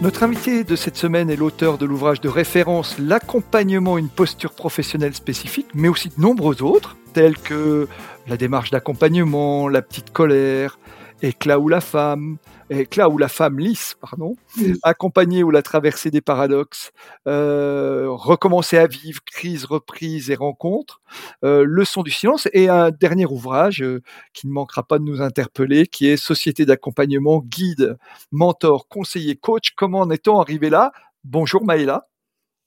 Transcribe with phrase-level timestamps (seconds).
[0.00, 5.12] Notre invité de cette semaine est l'auteur de l'ouvrage de référence L'accompagnement, une posture professionnelle
[5.12, 7.88] spécifique, mais aussi de nombreux autres, tels que
[8.28, 10.78] la démarche d'accompagnement, la petite colère,
[11.22, 12.36] éclat ou la femme,
[12.70, 14.36] éclat ou la femme lisse, pardon,
[14.82, 16.92] accompagner ou la traversée des paradoxes,
[17.26, 21.00] euh, recommencer à vivre, crise, reprise et rencontre,
[21.44, 22.48] euh, leçon du silence.
[22.52, 24.02] Et un dernier ouvrage euh,
[24.32, 27.96] qui ne manquera pas de nous interpeller, qui est Société d'accompagnement, guide,
[28.32, 29.72] mentor, conseiller, coach.
[29.76, 30.92] Comment en est-on arrivé là?
[31.24, 32.08] Bonjour Maëla.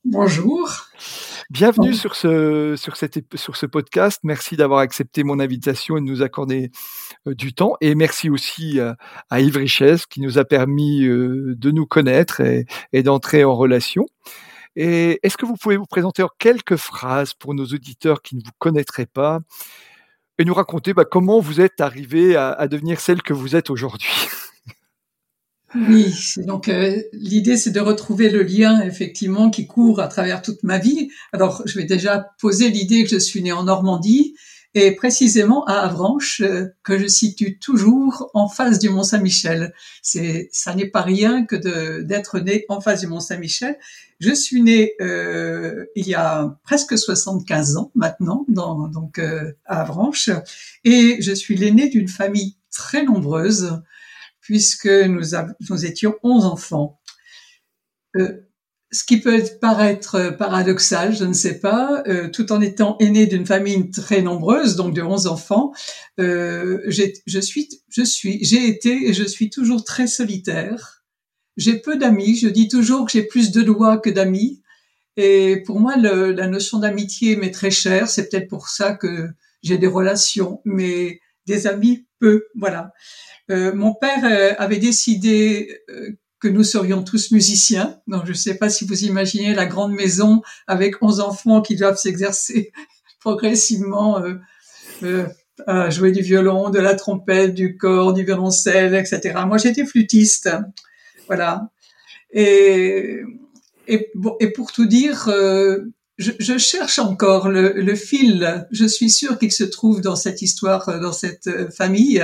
[0.03, 0.69] Bonjour.
[1.51, 4.21] Bienvenue sur ce, sur, cette, sur ce podcast.
[4.23, 6.71] Merci d'avoir accepté mon invitation et de nous accorder
[7.27, 7.75] euh, du temps.
[7.81, 8.93] Et merci aussi euh,
[9.29, 13.53] à Yves Richesse qui nous a permis euh, de nous connaître et, et d'entrer en
[13.53, 14.05] relation.
[14.77, 18.41] Et est-ce que vous pouvez vous présenter en quelques phrases pour nos auditeurs qui ne
[18.45, 19.41] vous connaîtraient pas
[20.37, 23.69] et nous raconter bah, comment vous êtes arrivé à, à devenir celle que vous êtes
[23.69, 24.07] aujourd'hui?
[25.73, 30.63] Oui, donc euh, l'idée c'est de retrouver le lien effectivement qui court à travers toute
[30.63, 31.09] ma vie.
[31.31, 34.35] Alors je vais déjà poser l'idée que je suis née en Normandie
[34.73, 39.73] et précisément à Avranches euh, que je situe toujours en face du Mont Saint-Michel.
[40.01, 41.55] C'est ça n'est pas rien que
[42.01, 43.77] d'être née en face du Mont Saint-Michel.
[44.19, 50.29] Je suis née euh, il y a presque 75 ans maintenant, dans, donc à Avranches,
[50.83, 53.81] et je suis l'aînée d'une famille très nombreuse
[54.41, 56.99] puisque nous, étions 11 enfants.
[58.17, 58.41] Euh,
[58.91, 63.45] ce qui peut paraître paradoxal, je ne sais pas, euh, tout en étant aîné d'une
[63.45, 65.71] famille très nombreuse, donc de 11 enfants,
[66.19, 71.03] euh, je suis, je suis, j'ai été et je suis toujours très solitaire.
[71.57, 72.35] J'ai peu d'amis.
[72.35, 74.61] Je dis toujours que j'ai plus de doigts que d'amis.
[75.17, 78.09] Et pour moi, le, la notion d'amitié m'est très chère.
[78.09, 79.29] C'est peut-être pour ça que
[79.61, 82.45] j'ai des relations, mais des amis peu.
[82.55, 82.91] Voilà.
[83.49, 87.99] Euh, mon père euh, avait décidé euh, que nous serions tous musiciens.
[88.07, 91.75] Donc, je ne sais pas si vous imaginez la grande maison avec 11 enfants qui
[91.75, 92.71] doivent s'exercer
[93.19, 94.23] progressivement
[95.67, 99.39] à jouer du violon, de la trompette, du corps, du violoncelle, etc.
[99.45, 100.49] Moi, j'étais flûtiste.
[101.27, 101.69] Voilà.
[102.31, 103.21] Et,
[103.87, 105.29] et, et pour tout dire,
[106.21, 108.67] je, cherche encore le, le, fil.
[108.71, 112.23] Je suis sûre qu'il se trouve dans cette histoire, dans cette famille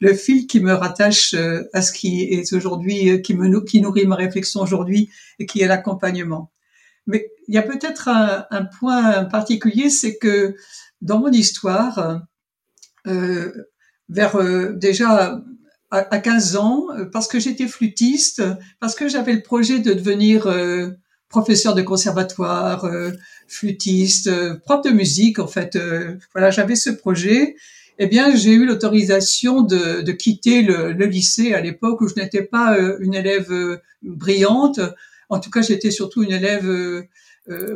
[0.00, 3.80] le fil qui me rattache euh, à ce qui est aujourd'hui, euh, qui me qui
[3.80, 6.50] nourrit ma réflexion aujourd'hui et qui est l'accompagnement.
[7.06, 10.56] Mais il y a peut-être un, un, point particulier, c'est que
[11.02, 12.22] dans mon histoire,
[13.06, 13.52] euh,
[14.08, 15.42] vers euh, déjà
[15.90, 18.42] à, 15 ans, parce que j'étais flûtiste,
[18.78, 20.46] parce que j'avais le projet de devenir
[21.30, 22.86] professeur de conservatoire,
[23.48, 25.78] flûtiste, prof de musique, en fait,
[26.34, 27.56] voilà, j'avais ce projet
[28.02, 32.14] eh bien, j'ai eu l'autorisation de, de, quitter le, le, lycée à l'époque où je
[32.14, 34.80] n'étais pas euh, une élève euh, brillante.
[35.28, 37.06] En tout cas, j'étais surtout une élève euh,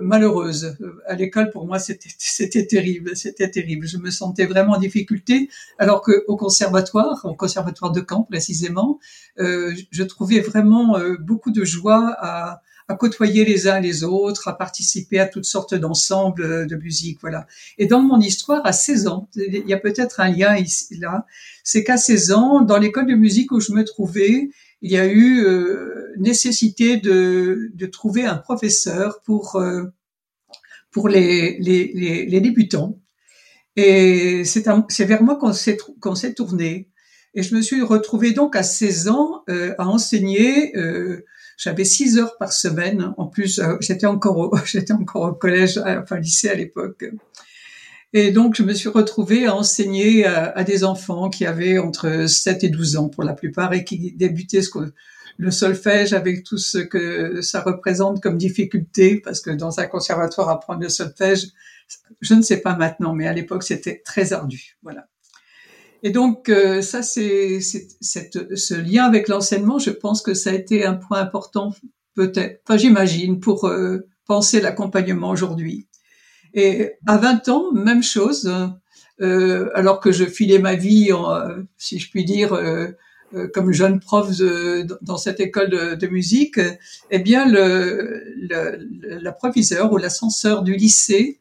[0.00, 0.78] malheureuse.
[1.06, 1.78] À l'école, pour moi,
[2.18, 3.86] c'était terrible, c'était terrible.
[3.86, 8.98] Je me sentais vraiment en difficulté, alors que au conservatoire, au conservatoire de Caen précisément,
[9.36, 15.18] je trouvais vraiment beaucoup de joie à, à côtoyer les uns les autres, à participer
[15.18, 17.46] à toutes sortes d'ensembles de musique, voilà.
[17.78, 21.26] Et dans mon histoire, à 16 ans, il y a peut-être un lien ici, là,
[21.62, 24.50] c'est qu'à 16 ans, dans l'école de musique où je me trouvais,
[24.82, 29.84] il y a eu euh, nécessité de, de, trouver un professeur pour euh,
[30.90, 33.00] pour les, les, les, les, débutants.
[33.76, 36.88] Et c'est vers moi qu'on s'est qu'on tourné.
[37.34, 41.24] Et je me suis retrouvée donc à 16 ans euh, à enseigner euh,
[41.56, 43.12] j'avais six heures par semaine.
[43.16, 47.04] En plus, euh, j'étais encore au, j'étais encore au collège, enfin lycée à l'époque.
[48.12, 52.62] Et donc, je me suis retrouvée à enseigner à, des enfants qui avaient entre 7
[52.62, 54.92] et 12 ans pour la plupart et qui débutaient ce que,
[55.36, 60.48] le solfège avec tout ce que ça représente comme difficulté, parce que dans un conservatoire,
[60.48, 61.48] apprendre le solfège,
[62.20, 64.76] je ne sais pas maintenant, mais à l'époque, c'était très ardu.
[64.82, 65.08] Voilà.
[66.04, 69.78] Et donc euh, ça, c'est ce lien avec l'enseignement.
[69.78, 71.74] Je pense que ça a été un point important,
[72.14, 75.88] peut-être, enfin j'imagine, pour euh, penser l'accompagnement aujourd'hui.
[76.52, 78.54] Et à 20 ans, même chose.
[79.20, 81.38] Euh, alors que je filais ma vie, en,
[81.78, 82.88] si je puis dire, euh,
[83.54, 84.28] comme jeune prof
[85.00, 86.60] dans cette école de, musique,
[87.10, 91.38] eh bien le, le, la proviseur ou l'ascenseur du lycée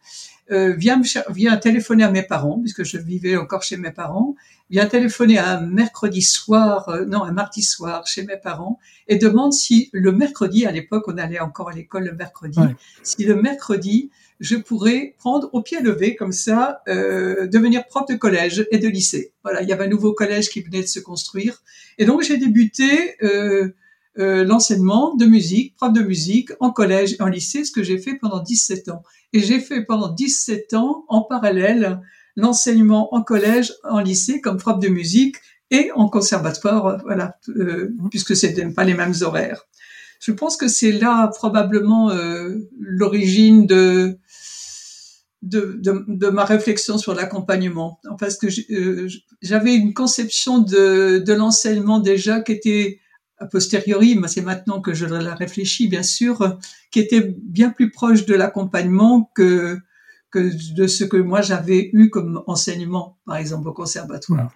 [0.51, 4.35] euh, vient, me, vient téléphoner à mes parents, puisque je vivais encore chez mes parents,
[4.73, 9.53] vient téléphoner un mercredi soir, euh, non, un mardi soir chez mes parents, et demande
[9.53, 12.59] si le mercredi, à l'époque on allait encore à l'école le mercredi,
[13.03, 14.09] si le mercredi,
[14.39, 18.87] je pourrais prendre au pied levé comme ça, euh, devenir prof de collège et de
[18.87, 19.31] lycée.
[19.43, 21.61] Voilà, il y avait un nouveau collège qui venait de se construire.
[21.99, 23.69] Et donc j'ai débuté euh,
[24.17, 27.99] euh, l'enseignement de musique, prof de musique en collège et en lycée, ce que j'ai
[27.99, 29.03] fait pendant 17 ans.
[29.33, 32.01] Et j'ai fait pendant 17 ans en parallèle
[32.35, 35.37] l'enseignement en collège, en lycée comme prof de musique
[35.71, 39.63] et en conservatoire, voilà, euh, puisque c'était pas les mêmes horaires.
[40.19, 44.17] Je pense que c'est là probablement euh, l'origine de,
[45.41, 49.09] de, de, de, ma réflexion sur l'accompagnement, parce que euh,
[49.41, 52.99] j'avais une conception de, de l'enseignement déjà qui était
[53.39, 56.57] a posteriori, mais c'est maintenant que je la réfléchis, bien sûr,
[56.91, 59.79] qui était bien plus proche de l'accompagnement que,
[60.33, 64.51] que de ce que moi j'avais eu comme enseignement, par exemple, au conservatoire.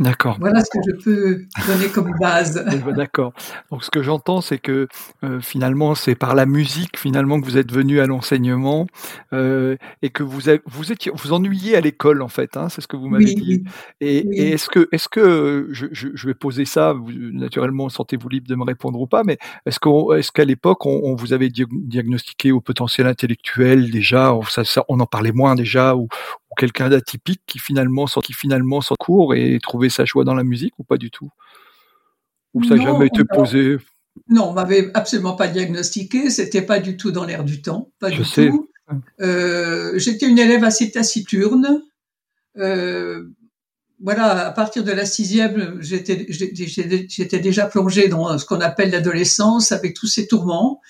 [0.00, 0.36] D'accord.
[0.40, 2.64] Voilà ce que je peux donner comme base.
[2.74, 3.32] Eh ben, d'accord.
[3.70, 4.88] Donc ce que j'entends, c'est que
[5.22, 8.86] euh, finalement, c'est par la musique finalement que vous êtes venu à l'enseignement
[9.32, 12.56] euh, et que vous vous étiez vous ennuyez à l'école en fait.
[12.56, 13.64] Hein, c'est ce que vous m'avez dit.
[14.00, 18.54] Et, est-ce que est-ce que je, je, vais poser ça vous, naturellement, sentez-vous libre de
[18.54, 23.90] me répondre ou pas, mais est-ce qu'à l'époque on, vous avait diagnostiqué au potentiel intellectuel
[23.90, 26.08] déjà, ça, ça, on en parlait moins déjà ou,
[26.54, 30.78] quelqu'un d'atypique qui finalement qui finalement s'en court et trouver sa joie dans la musique
[30.78, 31.30] ou pas du tout?
[32.54, 33.76] Ou ça n'a jamais été posé?
[34.28, 38.10] Non, on m'avait absolument pas diagnostiqué, c'était pas du tout dans l'air du temps, pas
[38.10, 38.48] Je du sais.
[38.48, 38.68] tout.
[39.20, 41.82] Euh, j'étais une élève assez taciturne.
[42.58, 43.24] Euh,
[44.00, 49.72] voilà, à partir de la sixième, j'étais j'étais déjà plongée dans ce qu'on appelle l'adolescence
[49.72, 50.80] avec tous ces tourments.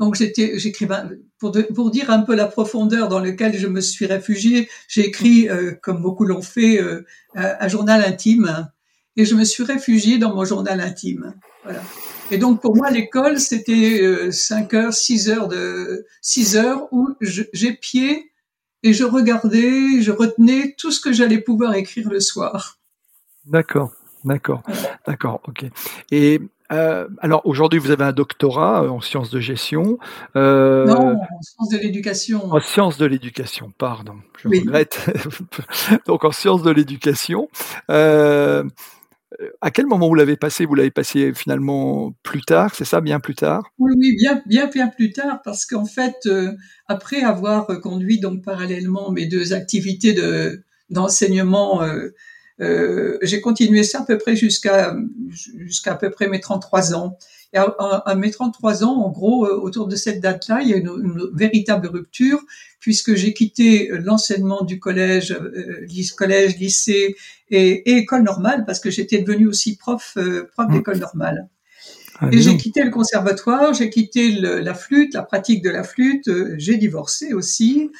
[0.00, 0.96] Donc j'étais, j'écrivais
[1.38, 4.68] pour, pour dire un peu la profondeur dans laquelle je me suis réfugiée.
[4.88, 7.04] J'ai écrit, euh, comme beaucoup l'ont fait, euh,
[7.34, 8.70] un journal intime,
[9.16, 11.34] et je me suis réfugiée dans mon journal intime.
[11.64, 11.82] Voilà.
[12.30, 17.08] Et donc pour moi l'école c'était euh, 5 heures, 6 heures de 6 heures où
[17.20, 18.30] j'épiais
[18.82, 22.78] et je regardais, je retenais tout ce que j'allais pouvoir écrire le soir.
[23.44, 23.92] D'accord,
[24.24, 24.62] d'accord,
[25.06, 25.66] d'accord, ok.
[26.10, 26.40] Et
[26.72, 29.98] euh, alors aujourd'hui, vous avez un doctorat euh, en sciences de gestion.
[30.36, 32.52] Euh, non, en sciences de l'éducation.
[32.52, 34.14] En sciences de l'éducation, pardon.
[34.42, 35.06] Je regrette.
[36.06, 37.48] Donc en sciences de l'éducation.
[37.90, 38.64] Euh,
[39.60, 40.64] à quel moment vous l'avez passé?
[40.64, 43.62] Vous l'avez passé finalement plus tard, c'est ça, bien plus tard?
[43.78, 46.28] Oui, oui, bien, bien, bien plus tard, parce qu'en fait,
[46.88, 51.80] après avoir conduit donc parallèlement mes deux activités de d'enseignement
[52.60, 54.94] euh, j'ai continué ça à peu près jusqu'à
[55.30, 57.18] jusqu'à à peu près mes 33 ans.
[57.52, 60.76] Et à, mes 33 ans, en gros, euh, autour de cette date-là, il y a
[60.76, 62.40] une, une véritable rupture
[62.78, 65.86] puisque j'ai quitté l'enseignement du collège, euh,
[66.16, 67.16] collège, lycée
[67.50, 70.72] et, et, école normale parce que j'étais devenue aussi prof, euh, prof mmh.
[70.72, 71.48] d'école normale.
[72.20, 76.30] Ah, et j'ai quitté le conservatoire, j'ai quitté la flûte, la pratique de la flûte,
[76.58, 77.90] j'ai divorcé aussi.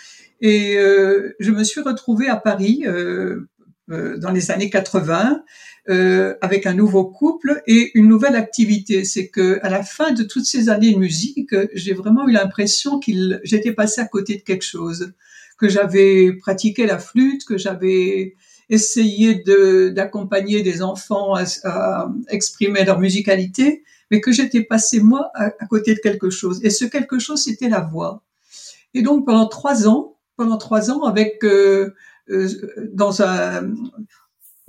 [0.41, 3.49] Et euh, je me suis retrouvée à Paris euh,
[3.91, 5.43] euh, dans les années 80
[5.89, 9.05] euh, avec un nouveau couple et une nouvelle activité.
[9.05, 13.01] C'est que à la fin de toutes ces années de musique, j'ai vraiment eu l'impression
[13.01, 15.13] qu'il j'étais passé à côté de quelque chose,
[15.59, 18.37] que j'avais pratiqué la flûte, que j'avais
[18.69, 25.31] essayé de d'accompagner des enfants à, à, exprimer leur musicalité, mais que j'étais passé moi
[25.35, 26.61] à, à, côté de quelque chose.
[26.63, 28.23] Et ce quelque chose, c'était la voix.
[28.95, 31.95] Et donc pendant trois ans, pendant trois ans, avec euh,
[32.93, 33.73] dans un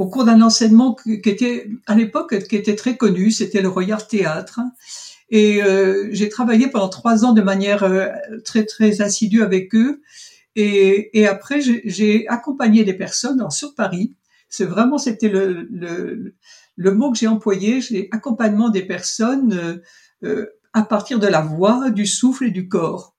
[0.02, 4.06] au cours d'un enseignement qui était à l'époque qui était très connu, c'était le Royal
[4.08, 4.60] Théâtre.
[5.30, 8.08] Et euh, j'ai travaillé pendant trois ans de manière euh,
[8.44, 10.02] très très assidue avec eux.
[10.56, 14.16] Et, et après, j'ai accompagné des personnes alors, sur Paris.
[14.50, 16.34] C'est vraiment c'était le, le,
[16.76, 17.80] le, mot que j'ai employé.
[17.80, 19.82] J'ai accompagnement des personnes
[20.24, 23.16] euh, à partir de la voix, du souffle et du corps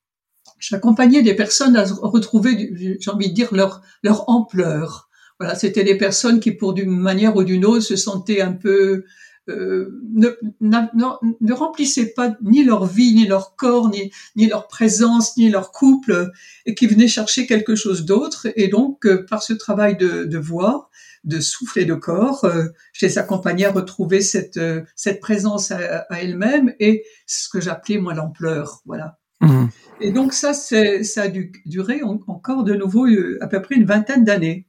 [0.63, 5.09] j'accompagnais des personnes à retrouver, j'ai envie de dire, leur, leur ampleur.
[5.39, 9.05] Voilà, c'était des personnes qui, pour d'une manière ou d'une autre, se sentaient un peu
[9.49, 10.29] euh, ne,
[10.61, 15.73] ne, remplissaient pas ni leur vie, ni leur corps, ni, ni leur présence, ni leur
[15.73, 16.31] couple,
[16.65, 18.47] et qui venaient chercher quelque chose d'autre.
[18.55, 20.91] Et donc, euh, par ce travail de, de voix,
[21.25, 25.73] de souffle et de corps, euh, je les accompagnais à retrouver cette, euh, cette présence
[25.73, 28.83] à, à elles-mêmes et ce que j'appelais moi l'ampleur.
[28.87, 29.19] Voilà.
[29.43, 29.67] Mmh.
[30.01, 33.85] Et donc ça, ça a dû durer encore de nouveau euh, à peu près une
[33.85, 34.67] vingtaine d'années.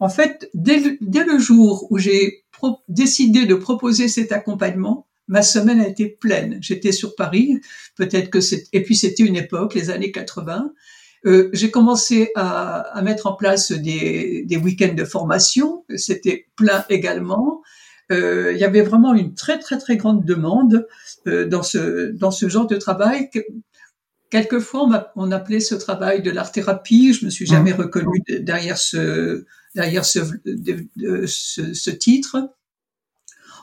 [0.00, 2.44] En fait, dès le, jour où j'ai
[2.88, 6.58] décidé de proposer cet accompagnement, ma semaine a été pleine.
[6.60, 7.60] J'étais sur Paris,
[7.96, 10.72] peut-être que c'est et puis c'était une époque, les années 80.
[11.26, 15.84] Euh, j'ai commencé à, mettre en place des, des week-ends de formation.
[15.96, 17.62] C'était plein également.
[18.12, 20.86] Euh, il y avait vraiment une très très très grande demande
[21.26, 23.30] euh, dans ce dans ce genre de travail.
[24.30, 27.12] Quelquefois, on, appelait ce travail de l'art thérapie.
[27.12, 27.80] Je me suis jamais mmh.
[27.80, 30.20] reconnue derrière ce derrière ce,
[31.26, 32.50] ce, ce titre.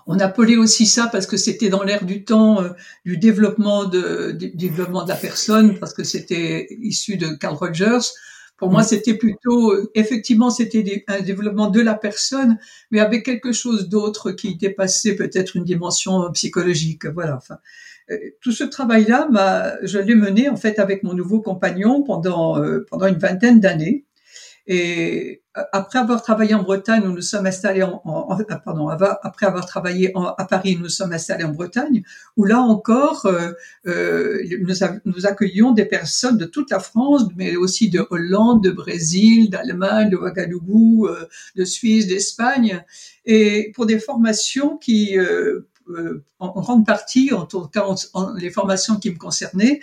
[0.07, 2.69] On appelait aussi ça parce que c'était dans l'air du temps euh,
[3.05, 8.09] du développement de, du développement de la personne, parce que c'était issu de Carl Rogers.
[8.57, 8.85] Pour moi, mm.
[8.85, 12.57] c'était plutôt, effectivement, c'était un développement de la personne,
[12.89, 17.05] mais avec quelque chose d'autre qui dépassait peut-être une dimension psychologique.
[17.05, 17.37] Voilà.
[17.37, 17.57] Enfin,
[18.41, 23.07] tout ce travail-là, je l'ai mené en fait avec mon nouveau compagnon pendant euh, pendant
[23.07, 24.05] une vingtaine d'années.
[24.67, 29.65] Et après avoir travaillé en Bretagne, nous nous sommes installés en, ah, pardon, après avoir
[29.65, 32.03] travaillé à Paris, nous nous sommes installés en Bretagne,
[32.37, 33.51] où là encore, euh,
[33.87, 34.75] euh nous,
[35.05, 40.09] nous, accueillions des personnes de toute la France, mais aussi de Hollande, de Brésil, d'Allemagne,
[40.09, 42.83] de Ouagadougou, euh, de Suisse, d'Espagne,
[43.25, 45.70] et pour des formations qui, euh, euh,
[46.39, 49.79] en, grande partie, en tout cas en, les formations qui me concernaient,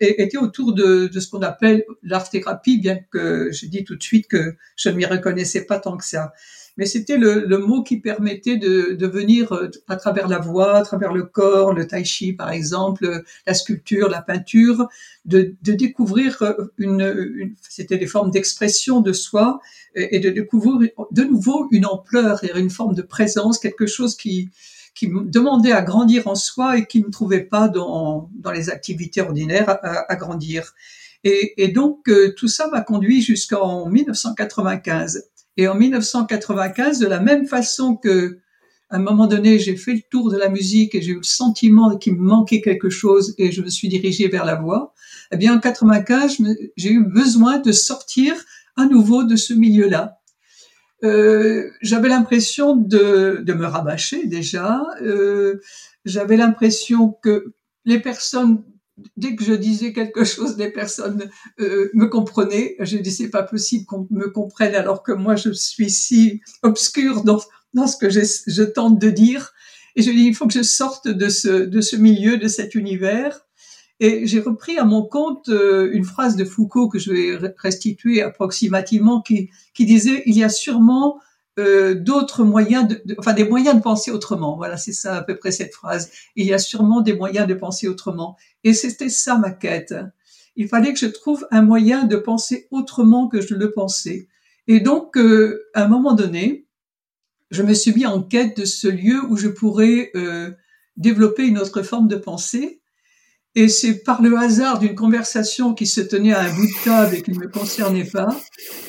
[0.00, 4.28] étaient autour de, de ce qu'on appelle l'art-thérapie, bien que je dis tout de suite
[4.28, 6.32] que je ne m'y reconnaissais pas tant que ça.
[6.78, 10.76] Mais c'était le, le, mot qui permettait de, de, venir euh, à travers la voix,
[10.76, 14.88] à travers le corps, le tai chi par exemple, la sculpture, la peinture,
[15.24, 19.60] de, de découvrir euh, une, une c'était des formes d'expression de soi
[19.96, 24.50] et, de découvrir de nouveau une ampleur et une forme de présence, quelque chose qui
[24.98, 29.20] qui demandait à grandir en soi et qui ne trouvait pas dans, dans les activités
[29.20, 30.74] ordinaires à, à grandir.
[31.22, 35.22] Et, et, donc euh, tout ça m'a conduit jusqu'en 1995.
[35.56, 38.40] Et en 1995, de la même façon que
[38.90, 41.22] à un moment donné, j'ai fait le tour de la musique et j'ai eu le
[41.22, 44.94] sentiment qu'il me manquait quelque chose et je me suis dirigée vers la voix.
[45.30, 46.38] Eh bien, en 95,
[46.76, 48.34] j'ai eu besoin de sortir
[48.76, 50.17] à nouveau de ce milieu-là.
[51.04, 54.82] Euh, j'avais l'impression de, de, me rabâcher déjà.
[55.00, 55.60] Euh,
[56.04, 57.52] j'avais l'impression que
[57.84, 58.64] les personnes,
[59.16, 62.76] dès que je disais quelque chose, les personnes euh, me comprenaient.
[62.80, 67.22] Je dis c'est pas possible qu'on me comprenne alors que moi je suis si obscure
[67.22, 67.40] dans,
[67.74, 69.52] dans ce que je, je tente de dire.
[69.94, 72.74] Et je dis il faut que je sorte de ce, de ce milieu, de cet
[72.74, 73.47] univers.
[74.00, 78.22] Et j'ai repris à mon compte euh, une phrase de Foucault que je vais restituer
[78.22, 81.20] approximativement qui, qui disait il y a sûrement
[81.58, 84.56] euh, d'autres moyens, de, enfin des moyens de penser autrement.
[84.56, 86.10] Voilà, c'est ça à peu près cette phrase.
[86.36, 88.36] Il y a sûrement des moyens de penser autrement.
[88.62, 89.94] Et c'était ça ma quête.
[90.54, 94.28] Il fallait que je trouve un moyen de penser autrement que je le pensais.
[94.68, 96.66] Et donc, euh, à un moment donné,
[97.50, 100.50] je me suis mis en quête de ce lieu où je pourrais euh,
[100.96, 102.80] développer une autre forme de pensée
[103.54, 107.14] et c'est par le hasard d'une conversation qui se tenait à un bout de table
[107.16, 108.28] et qui ne me concernait pas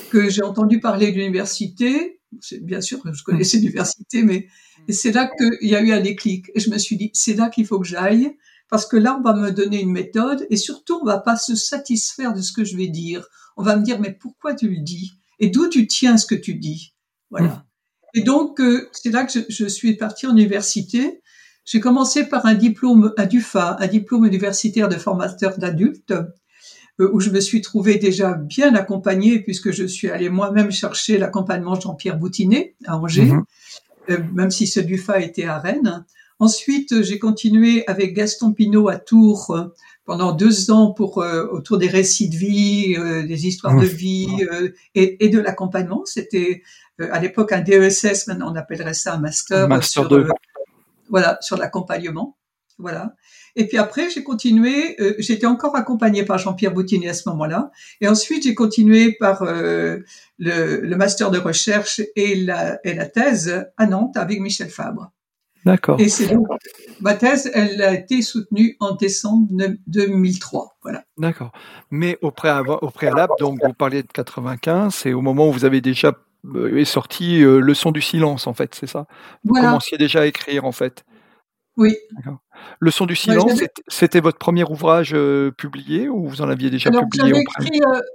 [0.10, 2.20] que j'ai entendu parler d'université.
[2.62, 4.48] Bien sûr, je connaissais l'université, mais
[4.89, 6.51] c'est là qu'il y a eu un déclic.
[6.54, 8.36] Et je me suis dit, c'est là qu'il faut que j'aille,
[8.70, 11.56] parce que là, on va me donner une méthode, et surtout, on va pas se
[11.56, 13.25] satisfaire de ce que je vais dire.
[13.58, 15.13] On va me dire, mais pourquoi tu le dis?
[15.39, 16.94] Et d'où tu tiens ce que tu dis?
[17.32, 17.48] Voilà.
[17.48, 17.63] Mmh.
[18.16, 21.22] Et donc, euh, c'est là que je, je suis partie en université.
[21.66, 26.13] J'ai commencé par un diplôme à DUFA, un diplôme universitaire de formateur d'adultes,
[27.00, 31.18] euh, où je me suis trouvée déjà bien accompagnée puisque je suis allée moi-même chercher
[31.18, 33.44] l'accompagnement Jean-Pierre Boutinet à Angers, mhm.
[34.10, 36.06] euh, même si ce DUFA était à Rennes.
[36.39, 39.68] Ensuite, j'ai continué avec Gaston Pinault à Tours euh,
[40.06, 42.96] pendant deux ans pour autour des récits de vie,
[43.28, 44.28] des histoires de vie
[44.96, 46.01] et, de l'accompagnement.
[46.06, 46.63] C'était
[46.98, 50.25] à l'époque un DESS, maintenant on appellerait ça un master, master sur,
[51.10, 52.38] voilà, sur l'accompagnement.
[52.78, 53.13] Voilà.
[53.58, 57.72] Et puis après, j'ai continué, euh, j'étais encore accompagnée par Jean-Pierre Boutini à ce moment-là.
[58.00, 59.98] Et ensuite, j'ai continué par euh,
[60.38, 65.12] le, le, master de recherche et la, et la thèse à Nantes avec Michel Fabre.
[65.66, 66.00] D'accord.
[66.00, 66.48] Et c'est donc,
[67.01, 69.48] ma thèse, elle a été soutenue en décembre
[69.88, 70.78] 2003.
[70.82, 71.04] Voilà.
[71.18, 71.51] D'accord.
[71.92, 75.66] Mais au, préalable, au préalable, donc, vous parliez de 95, c'est au moment où vous
[75.66, 76.13] avez déjà
[76.75, 79.08] est sorti euh, Le son du silence, en fait, c'est ça?
[79.43, 81.03] Vous commenciez déjà à écrire, en fait.
[81.77, 81.96] Oui.
[82.81, 86.91] Le son du silence, c'était votre premier ouvrage euh, publié ou vous en aviez déjà
[86.91, 87.46] publié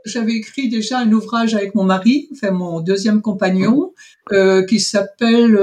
[0.04, 3.94] J'avais écrit, écrit, déjà un ouvrage avec mon mari, enfin mon deuxième compagnon,
[4.68, 5.56] qui s'appelle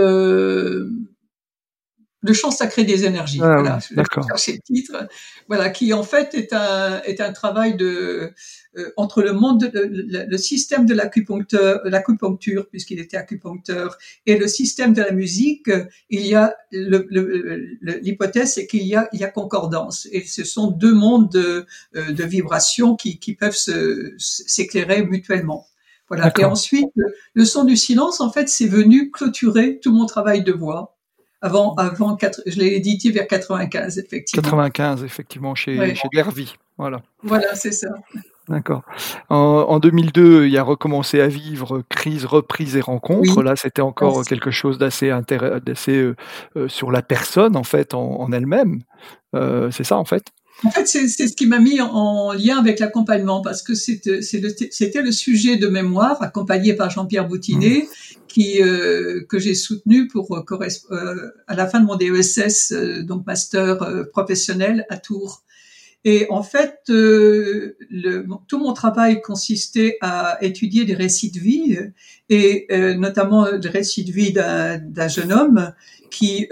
[2.22, 3.40] le chant sacré des énergies.
[3.42, 4.26] Ah voilà, d'accord.
[4.30, 5.08] le titre.
[5.48, 8.32] Voilà, qui en fait est un est un travail de
[8.78, 14.38] euh, entre le monde, de, le, le, système de l'acupuncteur, l'acupuncture puisqu'il était acupuncteur, et
[14.38, 15.70] le système de la musique,
[16.10, 20.70] il y a l'hypothèse c'est qu'il y a il y a concordance et ce sont
[20.70, 23.58] deux mondes de, euh, de vibrations qui qui peuvent
[24.18, 25.68] s'éclairer mutuellement.
[26.08, 26.32] Voilà.
[26.38, 26.90] Et ensuite,
[27.34, 30.91] le son du silence, en fait, c'est venu clôturer tout mon travail de voix
[31.42, 34.44] avant, avant, je l'ai édité vers 95, effectivement.
[34.44, 36.56] 95, effectivement, chez, chez Dervy.
[36.78, 37.02] Voilà.
[37.24, 37.90] Voilà, c'est ça.
[38.50, 38.84] D'accord.
[39.30, 43.44] En, 2002, il y a recommencé à vivre crise, reprise et rencontre.
[43.44, 45.12] Là, c'était encore quelque chose d'assez
[45.66, 46.16] d'assez euh,
[46.58, 48.82] euh, sur la personne en fait, en, elle-même.
[49.36, 50.26] Euh, c'est ça, en fait?
[50.64, 55.02] En fait, c'est ce qui m'a mis en lien avec l'accompagnement parce que c'était le,
[55.02, 58.16] le, sujet de mémoire accompagné par Jean-Pierre Boutinet mmh.
[58.28, 60.44] qui euh, que j'ai soutenu pour euh,
[60.92, 65.44] euh, à la fin de mon DESS donc master professionnel à Tours.
[66.04, 67.76] Et en fait, le,
[68.48, 71.78] tout mon travail consistait à étudier des récits de vie
[72.30, 75.74] et notamment le récit de vie d'un jeune homme
[76.10, 76.48] qui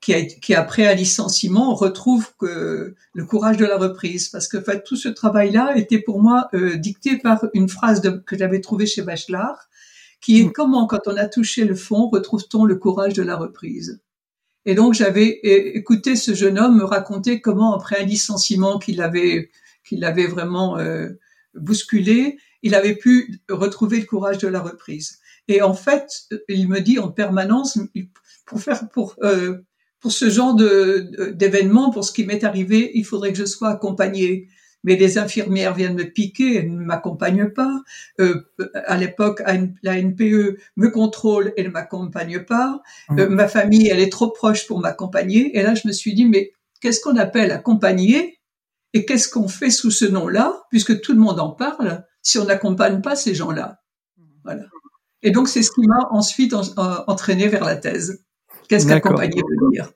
[0.00, 4.96] qui, après un licenciement retrouve que le courage de la reprise, parce que fait, tout
[4.96, 9.68] ce travail-là était pour moi euh, dicté par une phrase que j'avais trouvée chez Bachelard,
[10.20, 10.52] qui est mm.
[10.52, 14.00] comment, quand on a touché le fond, retrouve-t-on le courage de la reprise?
[14.64, 19.50] Et donc j'avais écouté ce jeune homme me raconter comment, après un licenciement qu'il avait,
[19.84, 21.10] qu'il avait vraiment euh,
[21.54, 25.20] bousculé, il avait pu retrouver le courage de la reprise.
[25.48, 27.78] Et en fait, il me dit en permanence,
[28.44, 29.58] pour faire, pour euh,
[30.06, 33.70] pour ce genre de, d'événement, pour ce qui m'est arrivé, il faudrait que je sois
[33.70, 34.46] accompagnée.
[34.84, 37.82] Mais les infirmières viennent me piquer, elles ne m'accompagnent pas.
[38.20, 39.42] Euh, à l'époque,
[39.82, 42.80] la NPE me contrôle et ne m'accompagne pas.
[43.08, 43.18] Mmh.
[43.18, 45.58] Euh, ma famille, elle est trop proche pour m'accompagner.
[45.58, 48.38] Et là, je me suis dit, mais qu'est-ce qu'on appelle accompagner?
[48.92, 52.44] Et qu'est-ce qu'on fait sous ce nom-là, puisque tout le monde en parle, si on
[52.44, 53.80] n'accompagne pas ces gens-là
[54.44, 54.66] Voilà.
[55.22, 56.54] Et donc, c'est ce qui m'a ensuite
[57.08, 58.24] entraîné vers la thèse.
[58.68, 59.88] Qu'est-ce qu'accompagner veut dire?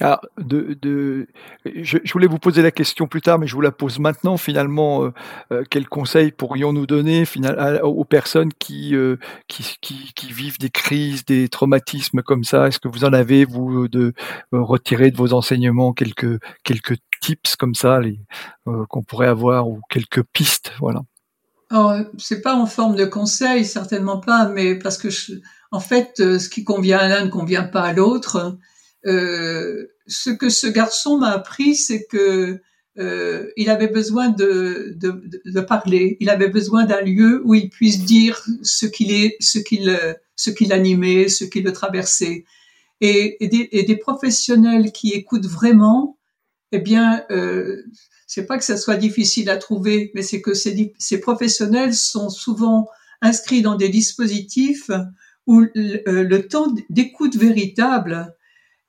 [0.00, 1.26] Alors, de, de,
[1.64, 4.36] je, je, voulais vous poser la question plus tard, mais je vous la pose maintenant.
[4.36, 5.12] Finalement, euh,
[5.52, 9.16] euh quels conseils pourrions-nous donner final, aux personnes qui, euh,
[9.48, 12.68] qui, qui, qui, vivent des crises, des traumatismes comme ça?
[12.68, 14.12] Est-ce que vous en avez, vous, de
[14.52, 18.00] retirer de vos enseignements quelques, quelques tips comme ça
[18.88, 20.72] qu'on pourrait avoir ou quelques pistes?
[20.78, 21.00] Voilà.
[22.18, 25.32] C'est pas en forme de conseil, certainement pas, mais parce que je,
[25.72, 28.58] en fait, euh, ce qui convient à l'un ne convient pas à l'autre.
[29.06, 32.60] Euh, ce que ce garçon m'a appris, c'est que
[32.98, 36.16] euh, il avait besoin de, de, de, parler.
[36.20, 39.98] Il avait besoin d'un lieu où il puisse dire ce qu'il est, ce qu'il,
[40.34, 42.44] ce qu'il animait, ce qui le traversait.
[43.00, 46.18] Et, et, des, et, des, professionnels qui écoutent vraiment,
[46.72, 47.84] eh bien, euh,
[48.26, 52.88] c'est pas que ça soit difficile à trouver, mais c'est que ces, professionnels sont souvent
[53.22, 54.90] inscrits dans des dispositifs
[55.46, 55.68] où euh,
[56.04, 58.34] le, temps d'écoute véritable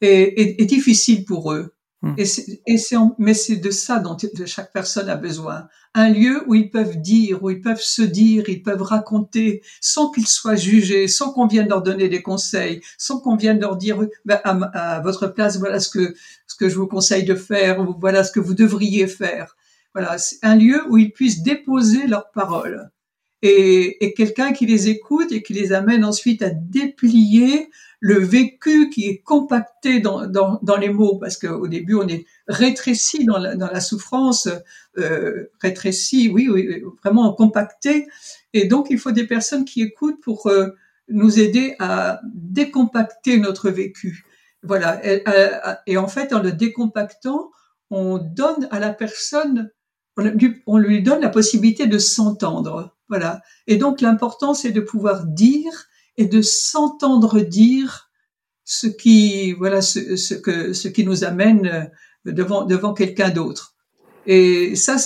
[0.01, 1.73] est, difficile pour eux.
[2.03, 2.13] Hmm.
[2.17, 5.67] Et c'est, mais c'est de ça dont chaque personne a besoin.
[5.95, 10.11] Un lieu où ils peuvent dire, où ils peuvent se dire, ils peuvent raconter sans
[10.11, 14.05] qu'ils soient jugés, sans qu'on vienne leur donner des conseils, sans qu'on vienne leur dire
[14.25, 16.13] ben, à, votre place, voilà ce que,
[16.45, 19.55] ce que je vous conseille de faire, ou voilà ce que vous devriez faire.
[19.95, 22.91] Voilà, c'est un lieu où ils puissent déposer leurs paroles
[23.41, 27.69] et, et quelqu'un qui les écoute et qui les amène ensuite à déplier
[27.99, 32.25] le vécu qui est compacté dans, dans, dans les mots, parce qu'au début on est
[32.47, 34.47] rétréci dans la, dans la souffrance,
[34.97, 38.07] euh, rétréci, oui, oui, vraiment compacté,
[38.53, 40.69] et donc il faut des personnes qui écoutent pour euh,
[41.09, 44.25] nous aider à décompacter notre vécu.
[44.63, 45.23] Voilà, et,
[45.85, 47.51] et, en fait en le décompactant,
[47.89, 49.71] on donne à la personne,
[50.17, 52.96] on lui donne la possibilité de s'entendre.
[53.09, 53.41] Voilà.
[53.67, 58.09] Et donc l'important, c'est de pouvoir dire et de s'entendre dire
[58.65, 63.75] ce qui, voilà, ce, que, ce qui nous amène euh, devant, devant quelqu'un d'autre.
[64.25, 64.97] Et ça,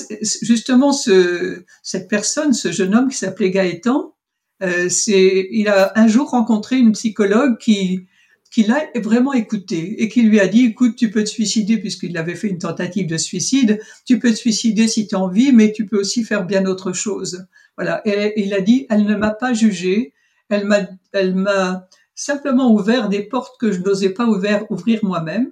[0.42, 4.16] justement, ce, cette personne, ce jeune homme qui s'appelait Gaëtan,
[4.64, 8.08] euh, c'est, il a un jour rencontré une psychologue qui,
[8.52, 12.18] qui l'a vraiment écouté et qui lui a dit, écoute, tu peux te suicider puisqu'il
[12.18, 15.72] avait fait une tentative de suicide, tu peux te suicider si tu as envie, mais
[15.72, 17.48] tu peux aussi faire bien autre chose.
[17.78, 18.02] Voilà.
[18.06, 20.14] Et, il a dit, elle ne m'a pas jugé,
[20.50, 20.82] elle m'a,
[21.14, 25.50] elle m'a simplement ouvert des portes que je n'osais pas ouvrir, moi-même.